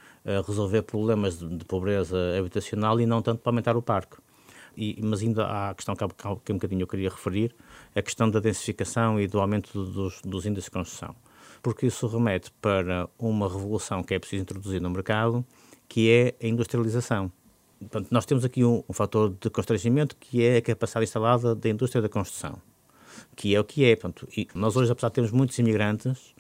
[0.46, 4.16] resolver problemas de, de, pobreza habitacional e não tanto para aumentar o parque.
[4.76, 6.04] E, mas ainda há a questão que,
[6.44, 7.54] que um bocadinho eu queria referir,
[7.94, 11.14] a questão da densificação e do aumento dos, dos índices de construção.
[11.62, 15.44] Porque isso remete para uma revolução que é preciso introduzir no mercado,
[15.88, 17.30] que é a industrialização.
[17.78, 21.68] Portanto, nós temos aqui um, um fator de constrangimento que é a capacidade instalada da
[21.68, 22.58] indústria da construção,
[23.34, 23.96] que é o que é.
[23.96, 26.34] Portanto, nós hoje, apesar de termos muitos imigrantes,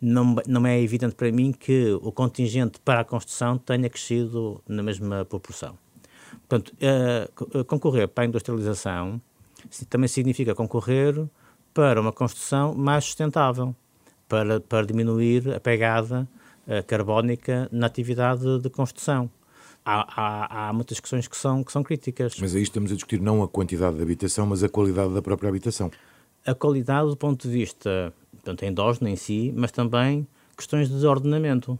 [0.00, 4.82] não, não é evidente para mim que o contingente para a construção tenha crescido na
[4.82, 5.78] mesma proporção.
[6.48, 9.20] Portanto, uh, concorrer para a industrialização
[9.88, 11.26] também significa concorrer
[11.72, 13.74] para uma construção mais sustentável,
[14.28, 16.28] para, para diminuir a pegada
[16.66, 19.30] uh, carbónica na atividade de construção.
[19.88, 22.34] Há, há, há, muitas questões que são, que são críticas.
[22.40, 25.48] Mas aí estamos a discutir não a quantidade de habitação, mas a qualidade da própria
[25.48, 25.92] habitação.
[26.44, 31.78] A qualidade do ponto de vista, tanto endógeno em si, mas também questões de ordenamento.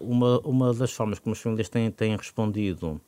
[0.00, 2.98] Uma, uma das formas como as famílias têm, têm respondido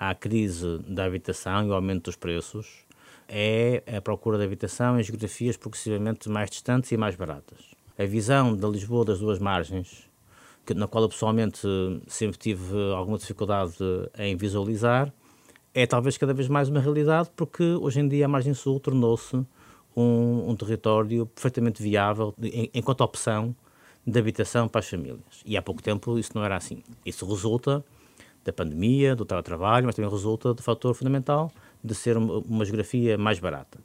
[0.00, 2.86] à crise da habitação e ao aumento dos preços
[3.28, 7.58] é a procura de habitação em geografias progressivamente mais distantes e mais baratas.
[7.98, 10.08] A visão da Lisboa das duas margens,
[10.66, 11.60] que, na qual eu pessoalmente
[12.08, 13.76] sempre tive alguma dificuldade
[14.18, 15.12] em visualizar,
[15.72, 19.36] é talvez cada vez mais uma realidade, porque hoje em dia a margem sul tornou-se
[19.94, 22.34] um, um, território perfeitamente viável
[22.74, 23.54] enquanto opção
[24.06, 25.20] de habitação para as famílias.
[25.44, 26.82] E há pouco tempo isso não era assim.
[27.04, 27.84] Isso resulta
[28.44, 31.50] da pandemia, do teletrabalho, mas também resulta do fator fundamental
[31.82, 33.78] de ser uma, geografia mais barata.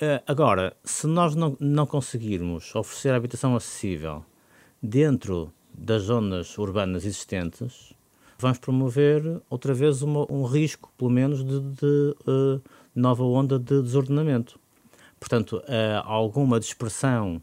[0.00, 4.24] Uh, agora, se nós não, não conseguirmos oferecer habitação acessível
[4.82, 7.94] dentro das zonas urbanas existentes,
[8.38, 12.62] vamos promover outra vez uma, um risco, pelo menos, de, de uh,
[12.94, 14.58] nova onda de desordenamento.
[15.18, 17.40] Portanto, uh, alguma dispersão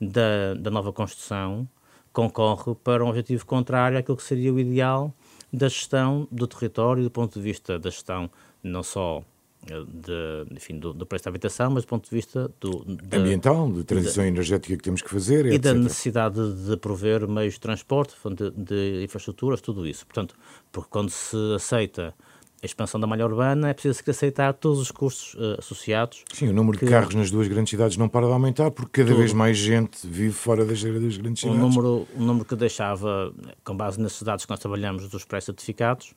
[0.00, 1.68] da, da nova construção
[2.12, 5.12] concorre para um objetivo contrário àquilo que seria o ideal
[5.52, 8.30] da gestão do território, do ponto de vista da gestão
[8.62, 9.22] não só
[9.64, 13.70] de, enfim, do, do, preço da habitação, mas do ponto de vista do, de, ambiental,
[13.70, 15.62] de transição de, energética que temos que fazer, e etc.
[15.62, 18.14] da necessidade de prover meios de transporte,
[18.56, 20.06] de, infraestruturas, tudo isso.
[20.06, 20.34] Portanto,
[20.70, 22.14] porque quando se aceita
[22.62, 26.24] a expansão da malha urbana, é preciso aceitar todos os custos uh, associados.
[26.32, 26.86] Sim, o número que...
[26.86, 29.20] de carros nas duas grandes cidades não para de aumentar porque cada tudo.
[29.20, 31.44] vez mais gente vive fora das, das grandes cidades.
[31.44, 36.14] O número, o número que deixava, com base nas cidades que nós trabalhamos, dos pré-certificados,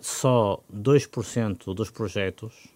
[0.00, 2.68] só 2% dos projetos,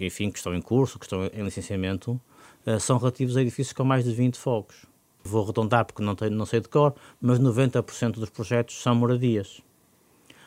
[0.00, 2.20] enfim, que estão em curso, que estão em licenciamento,
[2.66, 4.86] uh, são relativos a edifícios com mais de 20 fogos.
[5.22, 9.60] Vou arredondar porque não, tenho, não sei de cor, mas 90% dos projetos são moradias.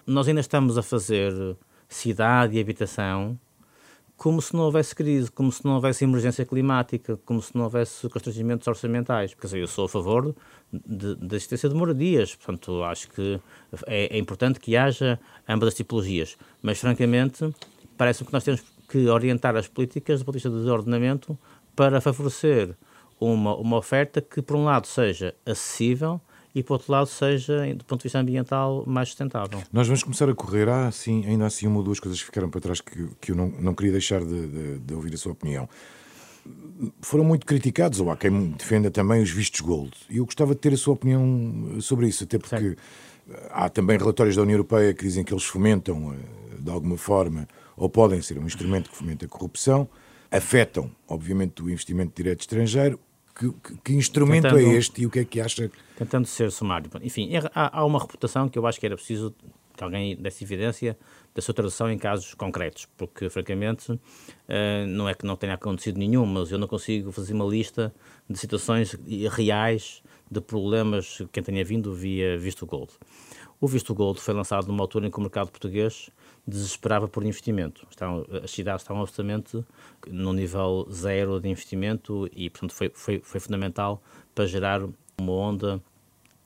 [0.06, 1.56] Nós ainda estamos a fazer
[1.88, 3.40] cidade e habitação
[4.18, 8.08] como se não houvesse crise, como se não houvesse emergência climática, como se não houvesse
[8.10, 9.36] constrangimentos orçamentais.
[9.40, 10.34] Dizer, eu sou a favor
[10.72, 13.40] da existência de moradias, portanto, acho que
[13.88, 17.54] é, é, importante que haja ambas as tipologias, mas, francamente,
[17.98, 21.38] parece-me que nós temos que orientar as políticas do ponto de vista do ordenamento
[21.76, 22.76] para favorecer
[23.20, 26.22] uma, uma oferta que, por um lado, seja acessível,
[26.56, 29.62] e, por outro lado, seja, do ponto de vista ambiental, mais sustentável.
[29.74, 30.70] Nós vamos começar a correr.
[30.70, 33.36] Há, assim, ainda assim, uma ou duas coisas que ficaram para trás que, que eu
[33.36, 35.68] não, não queria deixar de, de, de ouvir a sua opinião.
[37.02, 39.92] Foram muito criticados, ou há quem defenda também os vistos gold.
[40.10, 42.82] E eu gostava de ter a sua opinião sobre isso, até porque certo.
[43.52, 47.50] há também relatórios da União Europeia que dizem que eles fomentam, eh, de alguma forma,
[47.76, 49.90] ou podem ser um instrumento que fomenta a corrupção,
[50.32, 52.98] afetam, obviamente, o investimento direto estrangeiro.
[53.38, 54.62] Que, que, que instrumento Tentando...
[54.62, 56.90] é este e o que é que acha tentando ser sumário.
[57.02, 59.36] Enfim, é, há, há, uma reputação que eu acho que era preciso
[59.76, 60.98] que alguém desse evidência
[61.34, 64.00] da sua tradução em casos concretos, porque, francamente, uh,
[64.88, 67.94] não é que não tenha acontecido nenhum, mas eu não consigo fazer uma lista
[68.30, 68.98] de situações
[69.32, 72.94] reais de problemas que tenha vindo via Visto Gold.
[73.60, 76.10] O Visto Gold foi lançado numa altura em que o mercado português
[76.48, 77.88] desesperava por investimento.
[77.90, 79.64] Estavam, as cidades estavam absolutamente
[80.08, 84.02] no nível zero de investimento e, portanto, foi, foi, foi fundamental
[84.34, 84.82] para gerar
[85.18, 85.82] uma onda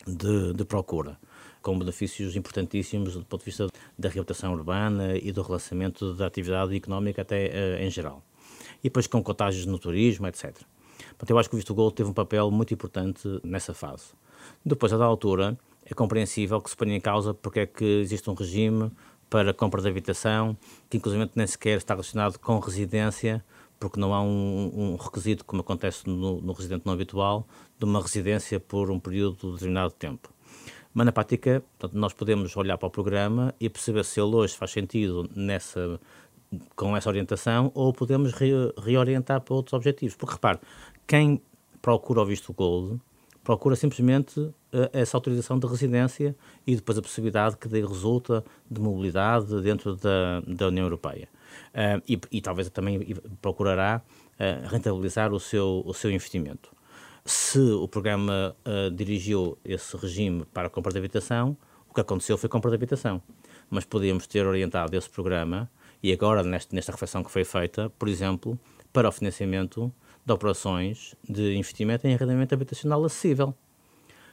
[0.08, 1.18] de, de procura,
[1.62, 6.76] com benefícios importantíssimos do ponto de vista da reabilitação urbana e do relançamento da atividade
[6.76, 8.24] económica até uh, em geral.
[8.80, 10.56] e depois com contágios no turismo, etc.
[11.10, 14.14] Portanto, eu acho que o visto gold teve um papel muito importante nessa fase.
[14.66, 18.30] Depois, a da altura, é compreensível que se ponha em causa porque é que existe
[18.30, 18.91] um regime
[19.30, 20.58] para compra de habitação,
[20.90, 23.44] que inclusive nem sequer está relacionado com residência,
[23.80, 28.02] porque não há um, um requisito, como acontece no, no, residente não habitual, de uma
[28.02, 30.30] residência por um período de determinado tempo.
[30.94, 34.58] Mas na prática, portanto, nós podemos olhar para o programa e perceber se ele hoje
[34.58, 36.00] faz sentido nessa,
[36.76, 40.16] com essa orientação ou podemos re, reorientar para outros objetivos.
[40.16, 40.60] Porque repare,
[41.08, 41.42] quem
[41.82, 43.00] procura o visto Gold
[43.44, 44.52] procura simplesmente
[44.93, 50.41] essa autorização de residência e depois a possibilidade que daí resulta de mobilidade dentro da,
[50.41, 51.28] da União Europeia.
[51.74, 56.72] Uh, e, e, talvez também procurará uh, rentabilizar o seu, o seu investimento.
[57.26, 58.55] Se o programa
[58.95, 61.55] dirigiu esse regime para a compra de habitação,
[61.88, 63.22] o que aconteceu foi compra de habitação.
[63.70, 65.70] Mas podíamos ter orientado esse programa,
[66.01, 68.57] e agora, nesta reflexão que foi feita, por exemplo,
[68.91, 69.93] para o financiamento
[70.26, 73.53] de operações de investimento em arrendamento habitacional acessível.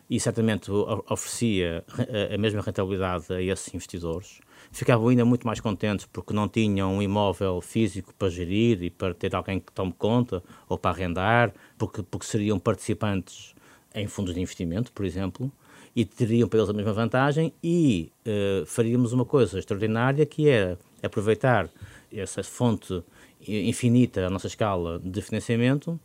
[0.09, 0.71] E certamente
[1.09, 1.85] oferecia
[2.33, 4.41] a mesma rentabilidade a esses investidores.
[4.71, 9.15] Ficavam ainda muito mais contentes porque não tinham um imóvel físico para gerir e para
[9.15, 13.55] ter alguém que tome conta ou para arrendar, porque, porque seriam participantes
[13.95, 15.51] em fundos de investimento, por exemplo,
[15.95, 20.79] e teriam para eles a mesma vantagem e uh, faríamos uma coisa extraordinária que era
[21.03, 21.71] aproveitar
[22.13, 23.03] essa fonte
[23.49, 25.99] infinita a nossa escala de financiamento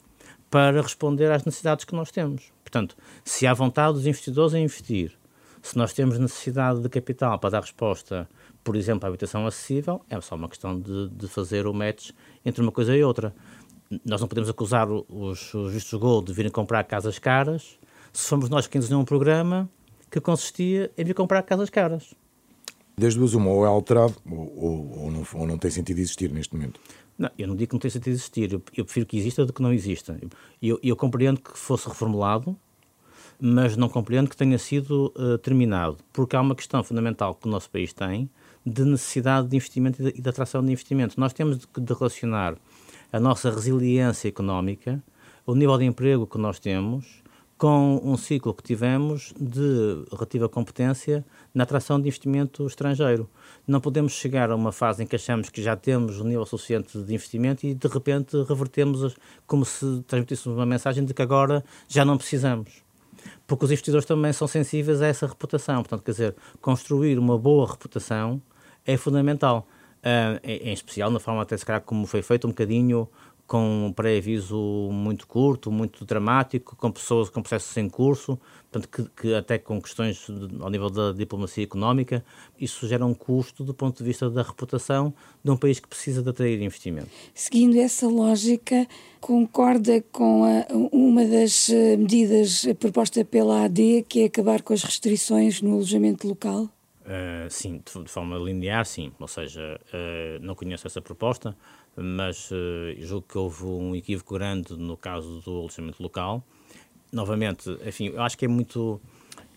[0.49, 2.51] para responder às necessidades que nós temos.
[2.71, 2.95] Portanto,
[3.25, 5.11] se há vontade dos investidores em investir,
[5.61, 8.29] se nós temos necessidade de capital para dar resposta,
[8.63, 12.11] por exemplo, à habitação acessível, é só uma questão de, de fazer o match
[12.45, 13.35] entre uma coisa e outra.
[14.05, 17.77] Nós não podemos acusar os, os vistos gold de virem comprar casas caras
[18.13, 19.69] se fomos nós quem desenhou um programa
[20.09, 22.13] que consistia em vir comprar casas caras.
[22.97, 26.31] Das duas, uma ou é alterado ou, ou, ou, não, ou não tem sentido existir
[26.31, 26.79] neste momento.
[27.17, 29.61] Não, eu não digo que não tenha sentido existir, eu, prefiro que exista do que
[29.61, 30.19] não exista.
[30.61, 32.57] Eu, eu, compreendo que fosse reformulado,
[33.39, 37.51] mas não compreendo que tenha sido uh, terminado, porque há uma questão fundamental que o
[37.51, 38.29] nosso país tem
[38.65, 41.19] de necessidade de investimento e de, de atração de investimento.
[41.19, 42.55] Nós temos de, de relacionar
[43.11, 45.03] a nossa resiliência económica,
[45.45, 47.20] o nível de emprego que nós temos,
[47.61, 53.29] com um ciclo que tivemos de relativa competência na atração de investimento estrangeiro.
[53.67, 56.97] Não podemos chegar a uma fase em que achamos que já temos um nível suficiente
[56.97, 62.03] de investimento e de repente revertemos como se transmitíssemos uma mensagem de que agora já
[62.03, 62.81] não precisamos.
[63.45, 65.83] Porque os investidores também são sensíveis a essa reputação.
[65.83, 68.41] Portanto, quer dizer, construir uma boa reputação
[68.87, 69.67] é fundamental.
[69.99, 73.07] Uh, em, especial na forma até se calhar como foi feito um bocadinho
[73.47, 74.57] com um pré-aviso
[74.91, 78.39] muito curto, muito dramático, com pessoas com processos em curso,
[78.71, 82.23] portanto, que, que, até com questões de, ao nível da diplomacia económica,
[82.59, 85.13] isso gera um custo do ponto de vista da reputação
[85.43, 87.09] de um país que precisa de atrair investimento.
[87.33, 88.87] Seguindo essa lógica,
[89.19, 94.83] concorda com a, uma das eh, medidas proposta pela AD, que é acabar com as
[94.83, 96.69] restrições no alojamento local?
[97.01, 99.11] Uh, sim, de, de, forma linear, sim.
[99.19, 101.57] Ou seja, uh, não conheço essa proposta,
[101.95, 102.55] mas uh,
[102.99, 106.43] julgo que houve um equívoco grande no caso do alojamento local.
[107.11, 109.01] Novamente, enfim, eu acho que é muito,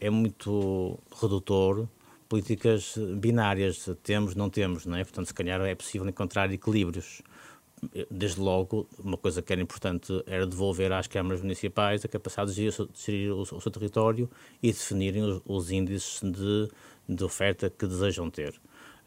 [0.00, 1.88] é muito redutor
[2.28, 5.04] políticas binárias, temos, não temos, não é?
[5.04, 7.22] Portanto, se calhar é possível encontrar equilíbrios.
[8.10, 12.70] Desde logo, uma coisa que era importante era devolver às câmaras municipais a capacidade de
[12.94, 14.28] gerir o seu território
[14.62, 16.68] e definirem os, os índices de,
[17.08, 18.54] de oferta que desejam ter.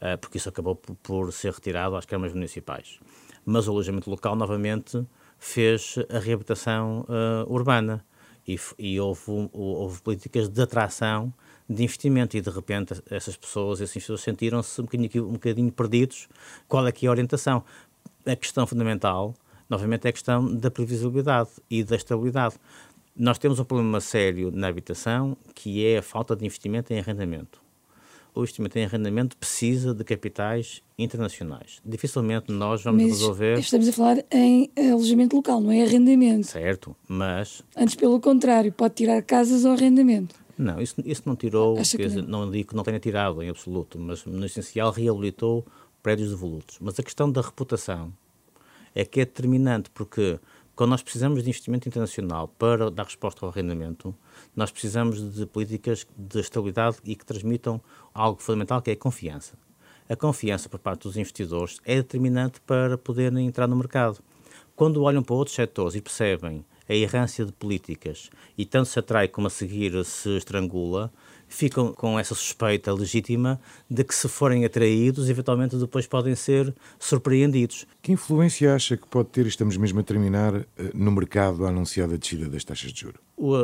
[0.00, 2.98] Eh, porque isso acabou por, ser retirado às câmaras municipais.
[3.44, 5.04] Mas o alojamento local, novamente,
[5.38, 8.04] fez a reabilitação uh, urbana
[8.46, 11.32] e, e houve, houve, políticas de atração
[11.68, 16.28] de investimento e, de repente, essas pessoas, esses investidores sentiram-se um bocadinho, um bocadinho perdidos.
[16.66, 17.64] Qual é que é a orientação?
[18.26, 19.34] A questão fundamental,
[19.68, 22.56] novamente, é a questão da previsibilidade e da estabilidade.
[23.16, 27.67] Nós temos um problema sério na habitação, que é a falta de investimento em arrendamento
[28.38, 31.80] o investimento em arrendamento precisa de capitais internacionais.
[31.84, 33.58] Dificilmente nós vamos mas resolver.
[33.58, 36.46] Estamos a falar em alojamento local, não é arrendamento.
[36.46, 37.64] Certo, mas.
[37.76, 40.36] Antes, pelo contrário, pode tirar casas ao arrendamento.
[40.56, 42.44] Não, isso, isso não tirou, dizer, não.
[42.44, 45.66] não digo que não tenha tirado em absoluto, mas no essencial reabilitou
[46.00, 46.78] prédios devolutos.
[46.80, 48.12] Mas a questão da reputação
[48.94, 50.38] é que é determinante, porque
[50.78, 54.14] quando nós precisamos de investimento internacional para dar resposta ao arrendamento,
[54.54, 57.80] nós precisamos de políticas de estabilidade e que transmitam
[58.14, 59.58] algo fundamental que é a confiança.
[60.08, 64.20] A confiança por parte dos investidores é determinante para poderem entrar no mercado.
[64.76, 69.26] Quando olham para outros setores e percebem a errância de políticas e tanto se atrai
[69.26, 71.12] como a seguir se estrangula,
[71.48, 77.86] ficam com essa suspeita legítima de que, se forem atraídos, eventualmente depois podem ser surpreendidos.
[78.02, 82.18] Que influência acha que pode ter, estamos mesmo a terminar, eh, no mercado a anunciada
[82.18, 83.20] descida das taxas de juros?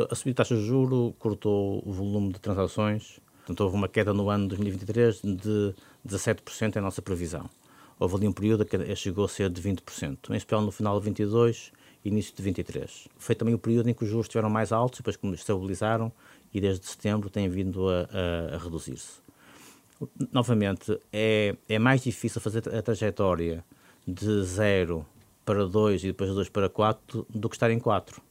[0.09, 4.13] A subida de taxas de juros cortou o volume de transações, portanto, houve uma queda
[4.13, 5.75] no ano de 2023 de
[6.07, 7.49] 17% em nossa previsão.
[7.99, 11.05] Houve ali um período que chegou a ser de 20%, em especial no final de
[11.05, 11.71] 22
[12.05, 13.07] início de 23.
[13.17, 16.11] Foi também o período em que os juros estiveram mais altos, depois que estabilizaram
[16.55, 19.19] e desde setembro têm vindo a, a, a reduzir-se.
[20.31, 23.61] Novamente, é, é mais difícil fazer a trajetória
[24.07, 25.05] de 0
[25.43, 28.21] para 2 e depois de 2 para 4 do que estar em 4.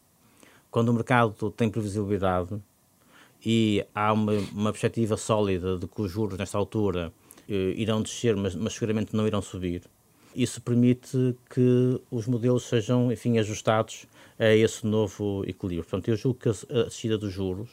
[0.70, 2.58] Quando o mercado tem previsibilidade
[3.44, 7.12] e há uma, uma perspectiva sólida de que os juros nesta altura
[7.46, 9.82] eh, irão descer, mas, mas seguramente não irão subir,
[10.34, 14.06] isso permite que os modelos sejam, enfim, ajustados
[14.38, 15.84] a esse novo equilíbrio.
[15.84, 17.68] Portanto, eu julgo que a descida dos juros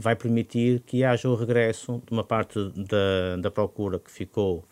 [0.00, 4.64] vai permitir que haja o regresso de uma parte da, da procura que ficou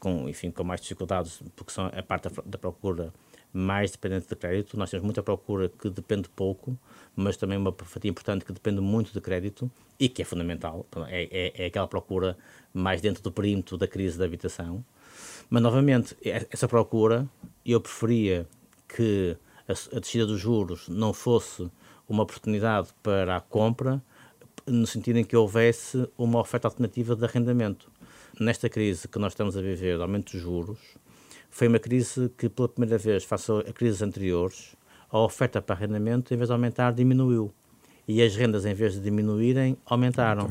[0.00, 3.12] com, enfim, com mais dificuldades, porque são a parte da, da procura
[3.52, 4.76] mais dependente de crédito.
[4.76, 6.76] Nós temos muita procura que depende pouco,
[7.14, 9.70] mas também uma fatia importante que depende muito de crédito
[10.00, 10.86] e que é fundamental.
[11.08, 12.36] É, é, é aquela procura
[12.74, 14.84] mais dentro do perímetro da crise da habitação.
[15.48, 16.16] Mas, novamente,
[16.50, 17.28] essa procura,
[17.64, 18.46] eu preferia
[18.88, 19.36] que
[19.68, 21.70] a, a descida dos juros não fosse
[22.08, 24.02] uma oportunidade para a compra,
[24.66, 27.90] no sentido em que houvesse uma oferta alternativa de arrendamento.
[28.38, 30.78] Nesta crise que nós estamos a viver, de aumento dos juros,
[31.50, 34.74] foi uma crise que, pela primeira vez, face a crises anteriores,
[35.10, 37.52] a oferta para arrendamento, em vez de aumentar, diminuiu.
[38.08, 40.50] E as rendas, em vez de diminuírem, aumentaram.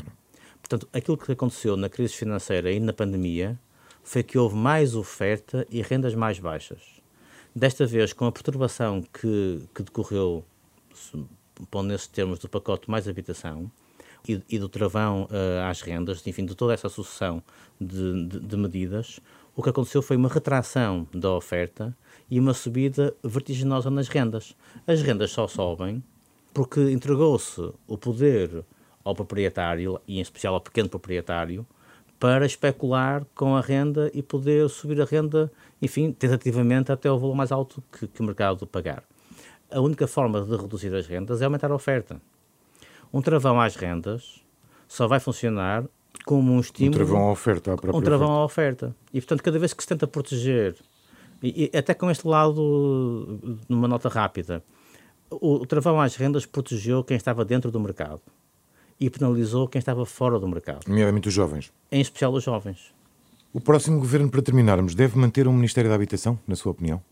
[0.60, 3.58] Portanto, aquilo que aconteceu na crise financeira e na pandemia
[4.04, 6.80] foi que houve mais oferta e rendas mais baixas.
[7.54, 10.44] Desta vez, com a perturbação que, que decorreu,
[11.70, 13.70] pondo nesses termos, do pacote mais habitação
[14.28, 17.42] e, e do travão uh, às rendas, enfim, de toda essa sucessão
[17.80, 19.20] de, de, de medidas,
[19.54, 21.96] o que aconteceu foi uma retração da oferta
[22.30, 24.56] e uma subida vertiginosa nas rendas.
[24.86, 26.02] As rendas só sobem
[26.54, 28.64] porque entregou-se o poder
[29.04, 31.66] ao proprietário, e em especial ao pequeno proprietário,
[32.18, 35.50] para especular com a renda e poder subir a renda,
[35.80, 39.02] enfim, tentativamente até o valor mais alto que, que o mercado pagar.
[39.70, 42.20] A única forma de reduzir as rendas é aumentar a oferta.
[43.12, 44.42] Um travão às rendas
[44.88, 45.84] só vai funcionar
[46.24, 46.94] como um estímulo.
[46.94, 48.86] Um travão à oferta, à própria Um travão oferta.
[48.86, 48.96] à oferta.
[49.12, 50.76] E, portanto, cada vez que se tenta proteger,
[51.42, 54.62] e, e até com este lado, numa nota rápida,
[55.30, 58.20] o, o travão às rendas protegeu quem estava dentro do mercado
[59.00, 60.86] e penalizou quem estava fora do mercado.
[60.86, 61.72] Nomeadamente os jovens.
[61.90, 62.92] Em especial os jovens.
[63.52, 67.02] O próximo governo, para terminarmos, deve manter um Ministério da Habitação, na sua opinião?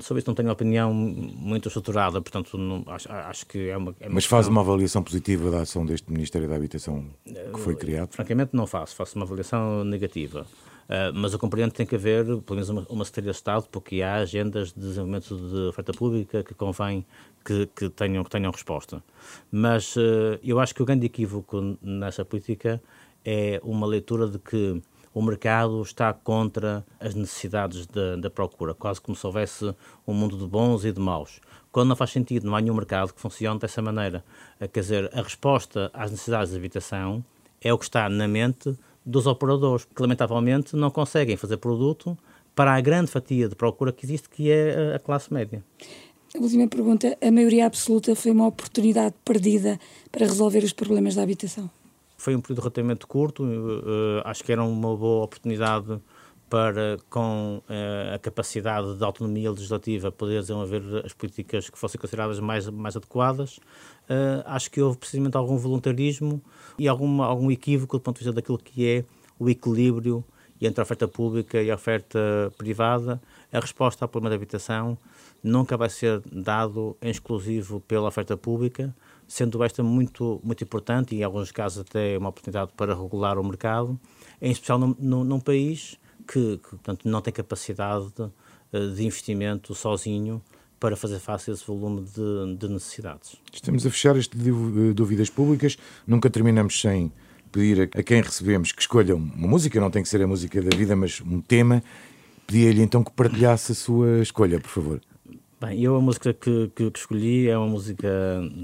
[0.00, 3.94] Sobre isso não tenho opinião muito estruturada, portanto não, acho, acho, que é uma...
[4.00, 8.12] É Mas faz uma avaliação positiva da ação deste Ministério da Habitação que foi criado?
[8.12, 10.46] Francamente não faço, faço uma avaliação negativa.
[10.84, 13.66] Uh, mas eu compreendo que tem que haver, pelo menos, uma, uma Secretaria de Estado,
[13.70, 17.06] porque há agendas de desenvolvimento de oferta pública que convém
[17.44, 19.02] que, que tenham, que tenham resposta.
[19.50, 22.82] Mas uh, eu acho que o grande equívoco nessa política
[23.24, 24.82] é uma leitura de que
[25.14, 29.72] o mercado está contra as necessidades da, procura, quase como se houvesse
[30.06, 31.40] um mundo de bons e de maus.
[31.70, 34.24] Quando não faz sentido, não há nenhum mercado que funcione dessa maneira.
[34.60, 37.24] Uh, quer dizer, a resposta às necessidades de habitação
[37.60, 42.18] é o que está na mente dos operadores, que lamentavelmente não conseguem fazer produto
[42.54, 45.62] para a grande fatia de procura que existe, que é a classe média.
[46.34, 49.78] A última pergunta: a maioria absoluta foi uma oportunidade perdida
[50.10, 51.70] para resolver os problemas da habitação?
[52.16, 56.00] Foi um período relativamente curto, uh, acho que era uma boa oportunidade
[56.48, 62.38] para, com uh, a capacidade de autonomia legislativa, poder desenvolver as políticas que fossem consideradas
[62.38, 63.58] mais, mais adequadas.
[64.44, 66.42] Acho que houve precisamente algum voluntarismo
[66.78, 69.04] e alguma, algum equívoco do ponto de vista daquilo que é
[69.38, 70.22] o equilíbrio
[70.66, 72.18] entre a oferta pública e a oferta
[72.56, 73.20] privada.
[73.52, 74.98] A resposta ao problema da habitação
[75.42, 78.94] nunca vai ser dado em exclusivo pela oferta pública,
[79.26, 83.44] sendo esta muito, muito importante e, em alguns casos, até uma oportunidade para regular o
[83.44, 83.98] mercado,
[84.40, 88.30] em especial num, num, num país que, que portanto, não tem capacidade de,
[88.72, 90.42] eh, de investimento sozinho
[90.78, 93.36] para fazer face a esse volume de, de, necessidades.
[93.52, 95.78] Estamos a fechar este de dúvidas públicas.
[96.06, 97.10] Nunca terminamos sem
[97.50, 100.60] pedir a, a quem recebemos que escolha uma música, não tem que ser a música
[100.60, 101.82] da vida, mas um tema.
[102.46, 105.00] Pedia-lhe então que partilhasse a sua escolha, por favor.
[105.64, 108.06] Bem, eu a música que, que, que, escolhi é uma música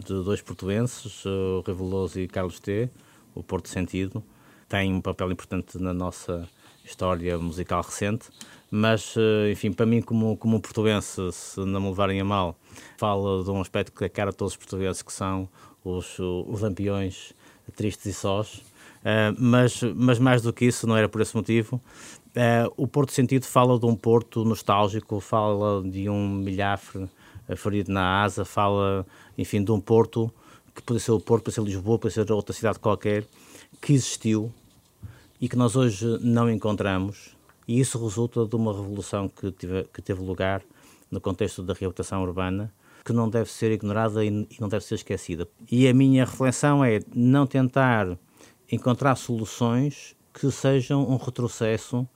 [0.06, 2.90] de dois portuenses, o Reveloso e Carlos T,
[3.34, 4.22] o Porto Sentido.
[4.68, 6.46] Tem um papel importante na nossa
[6.84, 8.28] história musical recente,
[8.70, 12.54] mas, eh, enfim, para mim, como, como portuense, se não me levarem a mal,
[12.98, 15.48] fala de um aspecto que é cara a todos os portugueses, que são
[15.82, 17.32] os, os lampiões
[17.74, 18.62] tristes e sós.
[19.00, 21.80] Uh, mas, mas mais do que isso, não era por esse motivo.
[22.30, 27.08] Uh, o Porto Sentido fala de um Porto nostálgico, fala de um milhafre
[27.56, 29.04] ferido na asa, fala,
[29.36, 30.32] enfim, de um Porto
[30.74, 33.24] que pode ser o Porto, pode ser Lisboa, pode ser outra cidade qualquer,
[33.80, 34.52] que existiu
[35.40, 37.36] e que nós hoje não encontramos.
[37.66, 39.52] E isso resulta de uma revolução que,
[39.92, 40.62] que teve lugar
[41.10, 42.72] no contexto da reabilitação urbana,
[43.04, 45.48] que não deve ser ignorada e não deve ser esquecida.
[45.70, 48.16] E a minha reflexão é não tentar
[48.70, 52.06] encontrar soluções que sejam um retrocesso,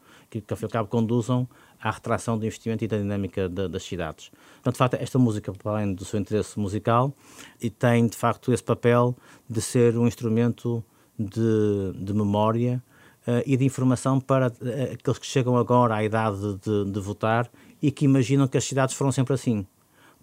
[0.41, 1.49] que, que ao fim e ao cabo conduzam
[1.81, 4.31] à retração do investimento e da dinâmica de, das cidades.
[4.55, 7.13] Portanto, de facto, esta música, para além do seu interesse musical,
[7.61, 9.17] e tem, de facto, esse papel
[9.49, 10.83] de ser um instrumento
[11.19, 12.83] de, de memória
[13.29, 17.49] uh, e de informação para uh, aqueles que chegam agora à idade de, de votar
[17.81, 19.67] e que imaginam que as cidades foram sempre assim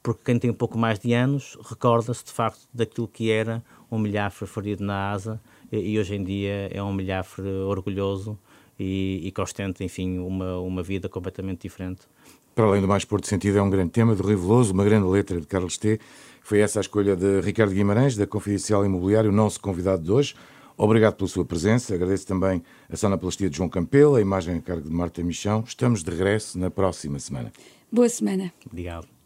[0.03, 3.99] porque quem tem um pouco mais de anos recorda-se de facto daquilo que era um
[3.99, 5.39] milhafre ferido na asa
[5.71, 8.37] e, hoje em dia é um milhafre orgulhoso
[8.79, 12.01] e, e que ostenta, enfim, uma, uma vida completamente diferente.
[12.53, 15.39] Para além do mais Porto Sentido, é um grande tema do Riveloso, uma grande letra
[15.39, 15.99] de Carlos T.
[16.41, 20.35] Foi essa a escolha de Ricardo Guimarães, da Confidencial Imobiliário, o nosso convidado de hoje.
[20.77, 21.93] Obrigado pela sua presença.
[21.93, 25.63] Agradeço também a sonoplastia de João Campelo, a imagem a cargo de Marta Michão.
[25.65, 27.51] Estamos de regresso na próxima semana.
[27.91, 28.51] Boa semana.
[28.65, 29.20] Obrigado.